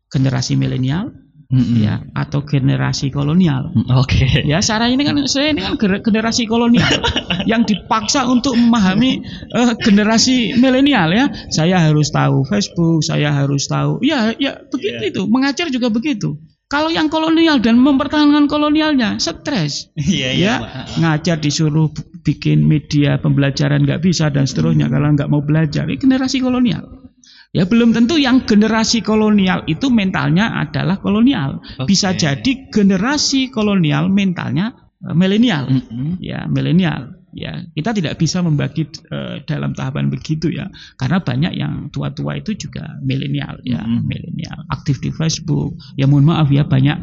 Generasi 0.08 0.56
milenial, 0.56 1.12
Mm-mm. 1.48 1.80
ya, 1.80 2.04
atau 2.12 2.44
generasi 2.44 3.08
kolonial. 3.08 3.72
Mm, 3.72 3.88
Oke. 3.96 4.44
Ya, 4.44 4.60
saya 4.60 4.92
ini 4.92 5.08
kan 5.08 5.16
saya 5.32 5.56
ini 5.56 5.64
kan 5.64 5.80
gener- 5.80 6.04
generasi 6.04 6.44
kolonial 6.44 6.92
yang 7.52 7.64
dipaksa 7.64 8.28
untuk 8.28 8.60
memahami 8.60 9.24
eh, 9.56 9.72
generasi 9.80 10.60
milenial 10.60 11.08
ya. 11.16 11.32
Saya 11.48 11.80
harus 11.80 12.12
tahu 12.12 12.44
Facebook, 12.44 13.00
saya 13.00 13.32
harus 13.32 13.64
tahu. 13.72 14.04
Ya, 14.04 14.36
ya 14.36 14.60
begitu 14.68 15.08
Iya. 15.08 15.12
itu. 15.16 15.22
Mengajar 15.32 15.72
juga 15.72 15.88
begitu. 15.88 16.36
Kalau 16.68 16.92
yang 16.92 17.08
kolonial 17.08 17.64
dan 17.64 17.80
mempertahankan 17.80 18.52
kolonialnya, 18.52 19.16
stres. 19.24 19.88
Iya 19.96 20.36
Ya, 20.36 20.56
ngajar 21.00 21.40
disuruh 21.40 21.88
bikin 22.28 22.68
media 22.68 23.16
pembelajaran 23.24 23.88
nggak 23.88 24.04
bisa 24.04 24.28
dan 24.28 24.44
seterusnya 24.44 24.92
kalau 24.92 25.16
nggak 25.16 25.32
mau 25.32 25.40
belajar. 25.40 25.88
Ini 25.88 25.96
generasi 25.96 26.44
kolonial. 26.44 27.07
Ya 27.56 27.64
belum 27.64 27.96
tentu 27.96 28.20
yang 28.20 28.44
generasi 28.44 29.00
kolonial 29.00 29.64
itu 29.72 29.88
mentalnya 29.88 30.52
adalah 30.52 31.00
kolonial. 31.00 31.64
Bisa 31.88 32.12
Oke. 32.12 32.20
jadi 32.28 32.52
generasi 32.68 33.48
kolonial 33.48 34.12
mentalnya 34.12 34.76
eh, 35.04 35.16
milenial. 35.16 35.72
Mm-mm. 35.72 36.20
Ya, 36.20 36.44
milenial. 36.46 37.16
Ya, 37.38 37.62
kita 37.70 37.94
tidak 37.94 38.18
bisa 38.18 38.42
membagi 38.42 38.90
eh, 39.14 39.46
dalam 39.46 39.72
tahapan 39.72 40.10
begitu 40.12 40.52
ya. 40.52 40.68
Karena 40.98 41.22
banyak 41.22 41.54
yang 41.56 41.74
tua-tua 41.94 42.36
itu 42.42 42.58
juga 42.58 43.00
milenial 43.00 43.62
ya, 43.64 43.80
Mm-mm. 43.80 44.04
milenial. 44.04 44.68
Aktif 44.68 45.00
di 45.00 45.14
Facebook. 45.14 45.78
Ya 45.96 46.10
mohon 46.10 46.28
maaf 46.28 46.52
ya 46.52 46.68
banyak 46.68 46.98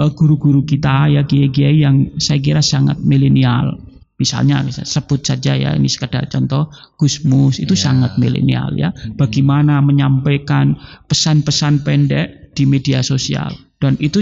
eh, 0.00 0.10
guru-guru 0.16 0.64
kita 0.64 1.12
ya 1.12 1.28
kiai-kiai 1.28 1.76
yang 1.76 2.16
saya 2.16 2.40
kira 2.40 2.64
sangat 2.64 2.96
milenial. 3.04 3.89
Misalnya, 4.20 4.60
misalnya 4.60 4.84
sebut 4.86 5.24
saja 5.24 5.56
ya 5.56 5.72
ini 5.72 5.88
sekedar 5.88 6.28
contoh 6.28 6.68
Gusmus 7.00 7.56
itu 7.56 7.72
Ya. 7.72 7.88
sangat 7.88 8.20
milenial 8.20 8.76
ya. 8.76 8.92
Bagaimana 9.16 9.80
menyampaikan 9.80 10.76
pesan-pesan 11.08 11.80
pendek 11.82 12.52
di 12.52 12.68
media 12.68 13.00
sosial 13.00 13.56
dan 13.80 13.96
itu 13.96 14.20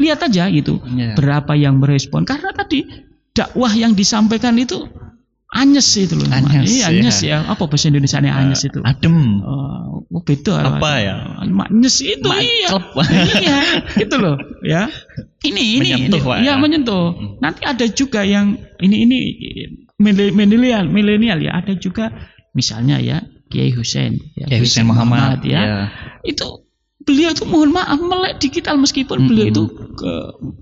lihat 0.00 0.24
aja 0.24 0.48
gitu 0.48 0.80
Iya. 0.88 1.12
berapa 1.12 1.52
yang 1.52 1.76
merespon 1.76 2.24
karena 2.24 2.56
tadi 2.56 2.88
dakwah 3.36 3.68
yang 3.76 3.92
disampaikan 3.92 4.56
itu 4.56 4.88
anyes 5.54 5.86
itu 5.94 6.18
loh 6.18 6.26
Anyes, 6.26 6.66
Iya, 6.68 6.86
anyes 6.90 7.18
ya. 7.22 7.38
apa 7.46 7.62
bahasa 7.64 7.86
Indonesia 7.86 8.18
nya 8.18 8.34
anyes 8.34 8.66
itu 8.66 8.82
Adem. 8.82 9.38
Oh, 9.40 10.02
oh, 10.04 10.20
beda 10.20 10.66
Apa 10.76 10.90
ya? 10.98 11.14
anyes 11.46 12.02
itu 12.02 12.26
iya 12.26 12.74
Maklep. 12.74 13.06
iya 13.42 13.58
itu 13.96 14.16
loh 14.18 14.34
ya 14.60 14.90
ini 15.46 15.78
ini 15.78 15.88
Menyentuh, 15.94 16.18
ini, 16.18 16.26
Pak, 16.26 16.36
ya 16.40 16.44
ya. 16.44 16.54
menyentuh 16.56 17.06
Mm. 17.14 17.30
nanti 17.38 17.62
ada 17.62 17.86
juga 17.86 18.26
yang 18.26 18.58
ini 18.80 18.96
ini 19.06 19.18
mile- 19.96 20.34
milenial 20.34 20.90
milenial 20.90 21.38
ya 21.38 21.62
ada 21.62 21.72
juga 21.76 22.10
misalnya 22.50 22.98
ya 22.98 23.22
Kiai 23.46 23.70
Hussein 23.70 24.18
ya, 24.34 24.50
Kiai 24.50 24.58
Hussein 24.58 24.88
Muhammad, 24.88 25.44
ya 25.46 25.60
ya. 25.62 25.78
itu 26.26 26.63
beliau 27.04 27.30
itu 27.30 27.44
mohon 27.44 27.68
maaf 27.68 27.96
melek 27.96 28.40
digital 28.40 28.74
meskipun 28.74 29.16
Mm-mm. 29.20 29.28
beliau 29.28 29.46
itu 29.48 29.62
ke 29.94 30.12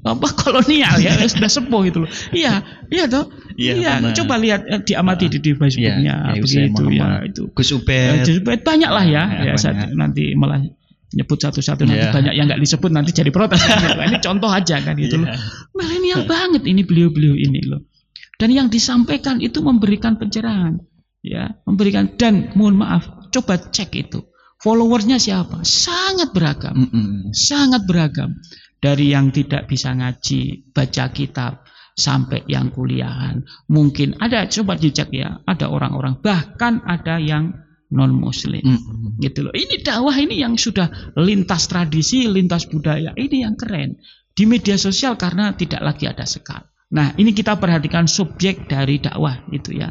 apa 0.02 0.26
kolonial 0.40 0.98
ya 0.98 1.14
sudah 1.24 1.46
sepuh 1.46 1.82
itu 1.84 1.98
loh 2.02 2.10
iya 2.30 2.60
iya 2.88 3.06
toh 3.06 3.30
Iya, 3.52 3.72
iya 3.76 3.92
benar. 4.00 4.16
coba 4.16 4.34
lihat 4.36 4.60
eh, 4.64 4.80
diamati 4.80 5.28
di, 5.28 5.38
di 5.38 5.52
Facebooknya 5.52 5.92
Iya, 5.94 6.16
Kiai 6.32 6.40
Hussein 6.40 6.72
begitu 6.72 6.84
ya 6.90 7.06
itu 7.22 7.42
Gus 7.52 7.68
Eh, 7.68 7.76
Ubed. 7.76 8.16
jadi 8.24 8.38
banyak 8.58 8.90
lah 8.90 9.04
ya, 9.04 9.22
Ya, 9.28 9.52
ya 9.52 9.54
saat- 9.54 9.92
nanti 9.92 10.32
malah 10.32 10.56
nyebut 11.12 11.36
satu-satu 11.36 11.84
nanti 11.84 12.00
Iya. 12.00 12.10
banyak 12.10 12.32
yang 12.32 12.46
nggak 12.48 12.58
disebut 12.58 12.88
nanti 12.88 13.12
jadi 13.12 13.28
protes 13.28 13.60
gitu. 13.60 13.92
ini 14.08 14.18
contoh 14.18 14.48
aja 14.48 14.80
kan 14.80 14.96
gitu 14.96 15.20
loh 15.20 15.28
Iya. 15.28 15.36
milenial 15.76 16.22
banget 16.24 16.62
ini 16.64 16.80
beliau-beliau 16.80 17.36
ini 17.36 17.60
loh 17.62 17.84
dan 18.40 18.48
yang 18.48 18.66
disampaikan 18.66 19.38
itu 19.38 19.60
memberikan 19.60 20.16
pencerahan 20.16 20.80
ya 21.20 21.52
memberikan 21.62 22.16
dan 22.16 22.50
mohon 22.56 22.74
maaf 22.74 23.04
coba 23.28 23.60
cek 23.60 23.92
itu 23.94 24.24
followersnya 24.62 25.18
siapa? 25.18 25.66
Sangat 25.66 26.30
beragam. 26.32 26.74
Mm-mm. 26.74 27.34
sangat 27.34 27.84
beragam. 27.84 28.38
Dari 28.82 29.14
yang 29.14 29.30
tidak 29.30 29.70
bisa 29.70 29.94
ngaji 29.94 30.74
baca 30.74 31.04
kitab 31.14 31.62
sampai 31.94 32.42
yang 32.50 32.74
kuliahan. 32.74 33.46
Mungkin 33.70 34.18
ada 34.18 34.46
coba 34.50 34.74
dicek 34.74 35.10
ya 35.14 35.42
ada 35.46 35.70
orang-orang. 35.70 36.18
Bahkan 36.18 36.86
ada 36.86 37.18
yang 37.22 37.54
non 37.92 38.16
muslim 38.16 38.64
Mm-mm. 38.64 39.20
gitu 39.20 39.46
loh. 39.46 39.54
Ini 39.54 39.84
dakwah 39.84 40.16
ini 40.16 40.40
yang 40.40 40.56
sudah 40.58 41.14
lintas 41.18 41.70
tradisi 41.70 42.26
lintas 42.26 42.66
budaya. 42.66 43.14
Ini 43.14 43.46
yang 43.46 43.54
keren. 43.54 44.00
Di 44.32 44.48
media 44.48 44.80
sosial 44.80 45.20
karena 45.20 45.52
tidak 45.52 45.84
lagi 45.84 46.08
ada 46.08 46.24
sekat 46.24 46.72
nah 46.92 47.16
ini 47.16 47.32
kita 47.32 47.56
perhatikan 47.56 48.04
subjek 48.04 48.68
dari 48.68 49.00
dakwah 49.00 49.48
itu 49.48 49.72
ya. 49.72 49.88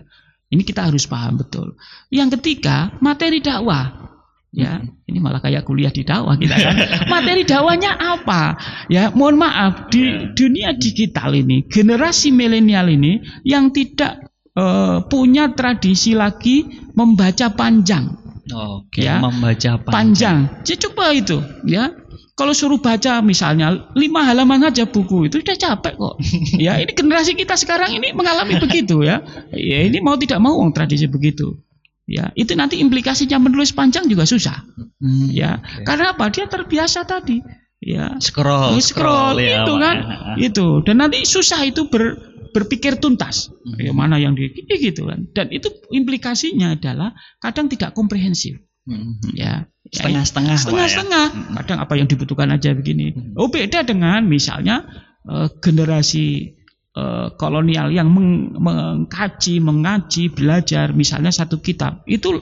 Ini 0.52 0.62
kita 0.62 0.86
harus 0.86 1.10
paham 1.10 1.42
betul. 1.42 1.74
Yang 2.14 2.38
ketiga 2.38 2.94
materi 3.02 3.42
dakwah 3.42 4.11
ya 4.52 4.84
ini 5.08 5.24
malah 5.24 5.40
kayak 5.40 5.64
kuliah 5.64 5.90
di 5.90 6.04
dakwah 6.04 6.36
kita 6.36 6.56
kan 6.60 6.76
materi 7.12 7.48
dakwahnya 7.48 7.96
apa 7.96 8.60
ya 8.92 9.08
mohon 9.16 9.40
maaf 9.40 9.88
di 9.88 10.04
Ya. 10.04 10.28
dunia 10.36 10.70
digital 10.76 11.32
ini 11.32 11.64
generasi 11.72 12.36
milenial 12.36 12.92
ini 12.92 13.24
yang 13.48 13.72
tidak 13.72 14.20
eh, 14.52 14.98
punya 15.08 15.56
tradisi 15.56 16.12
lagi 16.12 16.68
membaca 16.92 17.48
panjang 17.56 18.20
Oke, 18.52 19.08
Ya. 19.08 19.24
membaca 19.24 19.80
panjang. 19.80 20.52
Ya, 20.68 20.76
coba 20.76 21.16
itu, 21.16 21.40
ya. 21.64 21.96
Kalau 22.36 22.52
suruh 22.52 22.84
baca 22.84 23.24
misalnya 23.24 23.88
lima 23.96 24.28
halaman 24.28 24.68
aja 24.68 24.84
buku 24.84 25.32
itu 25.32 25.40
udah 25.40 25.56
capek 25.56 25.96
kok. 25.96 26.16
ya 26.66 26.76
ini 26.82 26.92
generasi 26.92 27.38
kita 27.38 27.56
sekarang 27.56 27.96
ini 27.96 28.12
mengalami 28.12 28.60
begitu 28.60 29.08
ya. 29.08 29.24
Ya 29.56 29.88
ini 29.88 30.04
mau 30.04 30.20
tidak 30.20 30.44
mau 30.44 30.58
tradisi 30.76 31.08
begitu. 31.08 31.64
Ya 32.12 32.36
itu 32.36 32.52
nanti 32.60 32.84
implikasinya 32.84 33.39
menulis 33.39 33.71
panjang 33.71 34.12
juga 34.12 34.28
susah. 34.28 34.67
Hmm, 35.00 35.32
Ya 35.32 35.63
oke. 35.63 35.88
karena 35.88 36.12
apa? 36.12 36.28
Dia 36.28 36.52
terbiasa 36.52 37.08
tadi. 37.08 37.39
Ya 37.82 38.13
Scroll, 38.19 38.78
scroll, 38.84 39.39
ya, 39.41 39.63
itu 39.65 39.74
kan, 39.80 39.95
Ya. 40.38 40.52
itu 40.52 40.86
dan 40.86 41.02
nanti 41.02 41.26
susah 41.26 41.65
itu 41.65 41.89
ber, 41.89 42.13
berpikir 42.54 43.00
tuntas. 43.02 43.50
Hmm. 43.65 43.80
Ya, 43.80 43.89
mana 43.95 44.19
yang 44.21 44.36
di 44.38 44.52
gitu 44.69 45.08
kan. 45.10 45.26
Dan 45.34 45.50
itu 45.50 45.71
implikasinya 45.89 46.78
adalah 46.78 47.15
kadang 47.41 47.71
tidak 47.71 47.95
komprehensif. 47.97 48.60
Mm-mm. 48.86 49.34
Ya, 49.34 49.65
ya 49.88 49.93
Setengah-setengah, 49.97 50.56
ya. 50.58 50.62
setengah-setengah. 50.62 51.26
Mm-mm. 51.34 51.56
Kadang 51.63 51.80
apa 51.82 51.93
yang 51.97 52.08
dibutuhkan 52.10 52.50
aja 52.54 52.74
begini. 52.74 53.13
Hmm. 53.13 53.34
Oh 53.38 53.50
beda 53.50 53.82
dengan 53.82 54.26
misalnya 54.26 54.86
eh, 55.26 55.50
generasi 55.62 56.54
eh, 56.92 57.28
kolonial 57.36 57.92
yang 57.92 58.12
meng- 58.12 58.56
mengkaji, 58.56 59.60
mengaji, 59.60 60.32
belajar 60.32 60.92
misalnya 60.92 61.32
satu 61.32 61.60
kitab 61.60 62.04
itu 62.06 62.40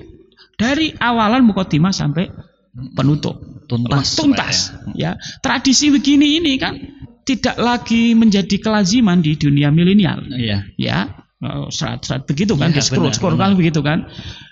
dari 0.59 0.91
awalan 0.93 1.45
mukadimah 1.47 1.93
sampai 1.93 2.27
penutup. 2.93 3.39
Tuntas, 3.69 4.17
tuntas. 4.17 4.57
Pak, 4.73 4.97
ya. 4.97 5.13
Tradisi 5.45 5.93
begini 5.93 6.41
ini 6.41 6.57
kan 6.57 6.73
tidak 7.21 7.61
lagi 7.61 8.17
menjadi 8.17 8.57
kelaziman 8.57 9.21
di 9.21 9.37
dunia 9.37 9.69
milenial. 9.69 10.25
Iya. 10.25 10.65
ya 10.75 10.97
eh, 11.39 11.65
serat-serat 11.69 12.25
begitu 12.25 12.57
kan 12.57 12.73
Iya, 12.73 12.77
di 12.77 12.81
scroll 12.81 13.05
benar, 13.09 13.15
scroll 13.15 13.35
benar. 13.37 13.43
kan 13.45 13.51
begitu 13.55 13.79
kan. 13.85 13.99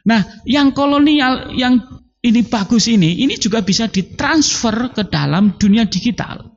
Nah 0.06 0.22
yang 0.46 0.72
kolonial 0.78 1.52
yang 1.58 1.82
ini 2.22 2.46
bagus 2.46 2.86
ini 2.90 3.18
ini 3.26 3.38
juga 3.42 3.66
bisa 3.66 3.90
ditransfer 3.90 4.94
ke 4.94 5.10
dalam 5.10 5.58
dunia 5.58 5.86
digital 5.90 6.57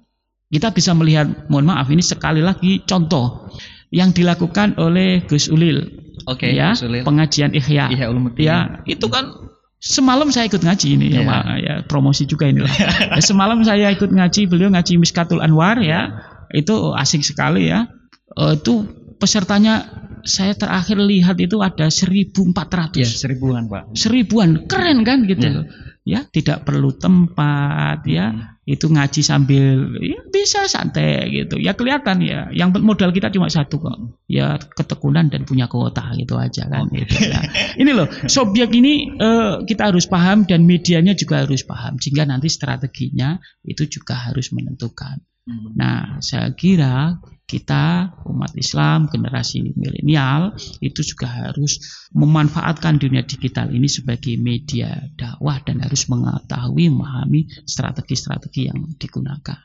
kita 0.50 0.70
bisa 0.70 0.90
melihat 0.92 1.46
mohon 1.46 1.64
maaf 1.64 1.86
ini 1.86 2.02
sekali 2.02 2.42
lagi 2.42 2.82
contoh 2.82 3.46
yang 3.90 4.10
dilakukan 4.10 4.74
oleh 4.76 5.22
Gus 5.24 5.46
Ulil 5.46 5.86
Oke, 6.24 6.50
ya 6.50 6.74
Gus 6.74 6.82
Ulil. 6.82 7.02
pengajian 7.02 7.50
Ihya 7.50 7.90
Ulumuddin. 8.06 8.44
ya 8.44 8.58
itu 8.84 9.06
kan 9.06 9.30
semalam 9.78 10.28
saya 10.28 10.44
ikut 10.44 10.60
ngaji 10.60 10.86
ini 10.92 11.06
ya, 11.08 11.22
Iya. 11.22 11.24
Pak. 11.24 11.44
ya 11.56 11.74
promosi 11.86 12.22
juga 12.24 12.44
ini 12.44 12.60
lah 12.60 12.74
Ya, 13.16 13.20
semalam 13.20 13.62
saya 13.62 13.88
ikut 13.88 14.10
ngaji 14.10 14.46
beliau 14.46 14.68
ngaji 14.68 14.98
Miskatul 14.98 15.40
Anwar 15.40 15.78
ya 15.78 16.20
itu 16.50 16.74
asik 16.92 17.22
sekali 17.22 17.66
ya 17.66 17.86
Eh, 18.30 18.54
itu 18.54 18.86
pesertanya 19.18 19.90
saya 20.22 20.52
terakhir 20.52 20.98
lihat 20.98 21.34
itu 21.36 21.58
ada 21.58 21.88
1400 21.88 22.94
Ya, 22.94 23.08
seribuan, 23.08 23.66
Pak. 23.66 23.94
seribuan 23.94 24.66
keren 24.66 25.02
kan 25.02 25.24
gitu 25.24 25.42
Ya. 25.42 25.62
ya 26.04 26.20
tidak 26.26 26.62
perlu 26.62 26.90
tempat 26.92 28.02
ya 28.04 28.26
Hmm. 28.30 28.59
Itu 28.70 28.86
ngaji 28.86 29.26
sambil 29.26 29.98
ya 29.98 30.22
bisa 30.30 30.70
santai 30.70 31.26
gitu. 31.34 31.58
Ya 31.58 31.74
kelihatan 31.74 32.22
ya. 32.22 32.46
Yang 32.54 32.78
modal 32.78 33.10
kita 33.10 33.34
cuma 33.34 33.50
satu 33.50 33.82
kok. 33.82 33.98
Ya 34.30 34.62
ketekunan 34.62 35.26
dan 35.26 35.42
punya 35.42 35.66
kuota 35.66 36.14
gitu 36.14 36.38
aja 36.38 36.70
kan. 36.70 36.86
Gitu 36.86 37.14
ya. 37.18 37.42
Ini 37.82 37.90
loh 37.90 38.06
subjek 38.30 38.70
ini 38.70 39.10
eh, 39.18 39.66
kita 39.66 39.90
harus 39.90 40.06
paham 40.06 40.46
dan 40.46 40.62
medianya 40.62 41.18
juga 41.18 41.42
harus 41.42 41.66
paham. 41.66 41.98
Sehingga 41.98 42.22
nanti 42.30 42.46
strateginya 42.46 43.42
itu 43.66 43.90
juga 43.90 44.30
harus 44.30 44.54
menentukan. 44.54 45.18
Hmm. 45.50 45.74
Nah, 45.74 46.22
saya 46.22 46.54
kira 46.54 47.18
kita 47.50 48.14
umat 48.30 48.54
Islam 48.54 49.10
generasi 49.10 49.74
milenial 49.74 50.54
itu 50.78 51.02
juga 51.02 51.26
harus 51.26 52.06
memanfaatkan 52.14 53.02
dunia 53.02 53.26
digital 53.26 53.74
ini 53.74 53.90
sebagai 53.90 54.38
media 54.38 55.10
dakwah 55.18 55.58
dan 55.66 55.82
harus 55.82 56.06
mengetahui 56.06 56.94
memahami 56.94 57.50
strategi-strategi 57.66 58.70
yang 58.70 58.86
digunakan. 58.94 59.58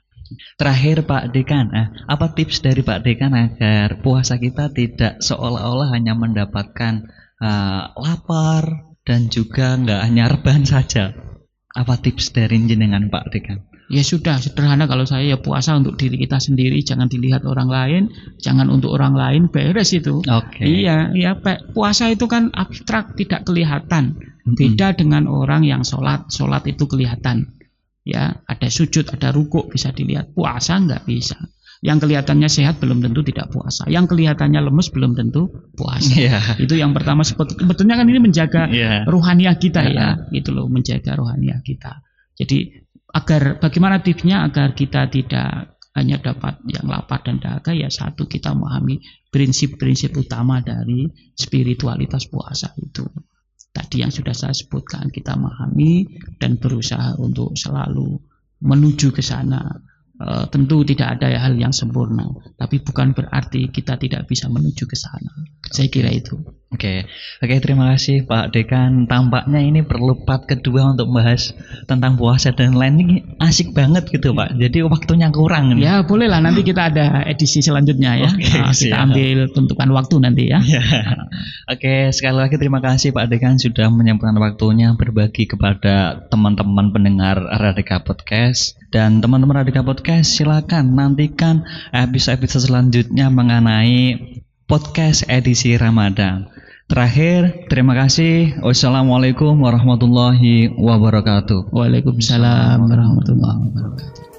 Terakhir 0.58 1.06
Pak 1.06 1.30
Dekan, 1.30 1.70
eh, 1.78 1.88
apa 2.10 2.34
tips 2.34 2.66
dari 2.66 2.82
Pak 2.82 3.06
Dekan 3.06 3.38
agar 3.38 4.02
puasa 4.02 4.42
kita 4.42 4.74
tidak 4.74 5.22
seolah-olah 5.22 5.94
hanya 5.94 6.18
mendapatkan 6.18 7.06
uh, 7.38 7.94
lapar 7.94 8.90
dan 9.06 9.30
juga 9.30 9.78
nggak 9.78 10.02
hanya 10.02 10.26
rebahan 10.34 10.66
saja? 10.66 11.14
Apa 11.78 12.02
tips 12.02 12.34
dari 12.34 12.58
jenengan 12.66 13.14
Pak 13.14 13.30
Dekan? 13.30 13.70
Ya 13.86 14.02
sudah 14.02 14.42
sederhana 14.42 14.90
kalau 14.90 15.06
saya 15.06 15.36
ya 15.36 15.38
puasa 15.38 15.78
untuk 15.78 15.94
diri 15.94 16.18
kita 16.18 16.42
sendiri, 16.42 16.82
jangan 16.82 17.06
dilihat 17.06 17.46
orang 17.46 17.70
lain, 17.70 18.04
jangan 18.42 18.74
untuk 18.74 18.98
orang 18.98 19.14
lain, 19.14 19.54
beres 19.54 19.94
itu. 19.94 20.26
Oke. 20.26 20.66
Okay. 20.66 20.86
Iya, 20.86 21.14
iya 21.14 21.32
puasa 21.70 22.10
itu 22.10 22.26
kan 22.26 22.50
abstrak, 22.50 23.14
tidak 23.14 23.46
kelihatan. 23.46 24.18
Beda 24.46 24.94
dengan 24.94 25.26
orang 25.26 25.66
yang 25.66 25.82
sholat, 25.86 26.30
sholat 26.30 26.66
itu 26.70 26.86
kelihatan 26.86 27.56
ya 28.06 28.38
ada 28.46 28.70
sujud 28.70 29.10
ada 29.10 29.34
rukuk 29.34 29.74
bisa 29.74 29.90
dilihat 29.90 30.38
puasa 30.38 30.78
nggak 30.78 31.10
bisa 31.10 31.42
yang 31.82 31.98
kelihatannya 31.98 32.46
sehat 32.46 32.78
belum 32.78 33.02
tentu 33.02 33.26
tidak 33.26 33.50
puasa 33.50 33.90
yang 33.90 34.06
kelihatannya 34.06 34.62
lemes 34.62 34.94
belum 34.94 35.18
tentu 35.18 35.50
puasa 35.74 36.14
yeah. 36.14 36.54
itu 36.62 36.78
yang 36.78 36.94
pertama 36.94 37.26
sebetulnya 37.26 37.98
kan 37.98 38.06
ini 38.06 38.22
menjaga 38.22 38.70
yeah. 38.70 39.04
rohaniah 39.10 39.58
kita 39.58 39.82
yeah. 39.90 40.22
ya 40.22 40.38
gitu 40.38 40.54
loh 40.54 40.70
menjaga 40.70 41.18
rohaniah 41.18 41.60
kita 41.66 42.06
jadi 42.38 42.85
agar 43.16 43.64
bagaimana 43.64 44.04
tipsnya 44.04 44.44
agar 44.44 44.76
kita 44.76 45.08
tidak 45.08 45.80
hanya 45.96 46.20
dapat 46.20 46.60
yang 46.68 46.92
lapar 46.92 47.24
dan 47.24 47.40
dahaga 47.40 47.72
ya 47.72 47.88
satu 47.88 48.28
kita 48.28 48.52
memahami 48.52 49.00
prinsip-prinsip 49.32 50.12
utama 50.20 50.60
dari 50.60 51.08
spiritualitas 51.32 52.28
puasa 52.28 52.76
itu 52.76 53.08
tadi 53.72 54.04
yang 54.04 54.12
sudah 54.12 54.36
saya 54.36 54.52
sebutkan 54.52 55.08
kita 55.08 55.40
memahami 55.40 56.20
dan 56.36 56.60
berusaha 56.60 57.16
untuk 57.16 57.56
selalu 57.56 58.20
menuju 58.60 59.16
ke 59.16 59.24
sana 59.24 59.64
Uh, 60.16 60.48
tentu 60.48 60.88
tidak 60.88 61.20
ada 61.20 61.36
hal 61.44 61.60
yang 61.60 61.76
sempurna, 61.76 62.24
tapi 62.56 62.80
bukan 62.80 63.12
berarti 63.12 63.68
kita 63.68 64.00
tidak 64.00 64.24
bisa 64.32 64.48
menuju 64.48 64.88
ke 64.88 64.96
sana. 64.96 65.28
Saya 65.68 65.92
kira 65.92 66.08
itu. 66.08 66.40
Oke, 66.76 67.08
oke 67.40 67.56
terima 67.64 67.96
kasih 67.96 68.28
Pak 68.28 68.52
Dekan. 68.52 69.08
Tampaknya 69.08 69.64
ini 69.64 69.80
perlu 69.80 70.28
part 70.28 70.44
kedua 70.44 70.92
untuk 70.92 71.08
membahas 71.08 71.56
tentang 71.88 72.20
puasa 72.20 72.52
dan 72.52 72.76
lain 72.76 73.00
ini 73.00 73.16
asik 73.40 73.72
banget 73.72 74.12
gitu 74.12 74.36
Pak. 74.36 74.60
Jadi 74.60 74.84
waktunya 74.84 75.32
kurang. 75.32 75.80
Ya 75.80 76.04
boleh 76.04 76.28
lah 76.28 76.44
nanti 76.44 76.68
kita 76.68 76.92
ada 76.92 77.24
edisi 77.24 77.64
selanjutnya 77.64 78.28
ya. 78.28 78.30
Oke, 78.36 78.52
nah, 78.60 78.76
kita 78.76 78.98
ambil 79.08 79.38
tentukan 79.56 79.90
waktu 79.96 80.16
nanti 80.20 80.44
ya. 80.52 80.60
ya. 80.68 80.84
Oke 81.72 82.12
sekali 82.12 82.44
lagi 82.44 82.60
terima 82.60 82.84
kasih 82.84 83.16
Pak 83.16 83.32
Dekan 83.32 83.56
sudah 83.56 83.88
menyempatkan 83.88 84.36
waktunya 84.36 84.92
berbagi 85.00 85.48
kepada 85.48 86.28
teman-teman 86.28 86.92
pendengar 86.92 87.40
Radika 87.40 88.04
Podcast 88.04 88.76
dan 88.92 89.24
teman-teman 89.24 89.64
Radika 89.64 89.80
Podcast 89.80 90.36
silakan 90.36 90.92
nantikan 91.00 91.64
episode-episode 91.96 92.68
selanjutnya 92.68 93.32
mengenai 93.32 94.20
podcast 94.68 95.24
edisi 95.32 95.78
Ramadan. 95.80 96.52
Terakhir, 96.86 97.66
terima 97.66 97.98
kasih. 97.98 98.62
Wassalamualaikum 98.62 99.58
warahmatullahi 99.58 100.70
wabarakatuh. 100.78 101.74
Waalaikumsalam 101.74 102.78
warahmatullahi 102.78 103.58
wabarakatuh. 103.74 104.35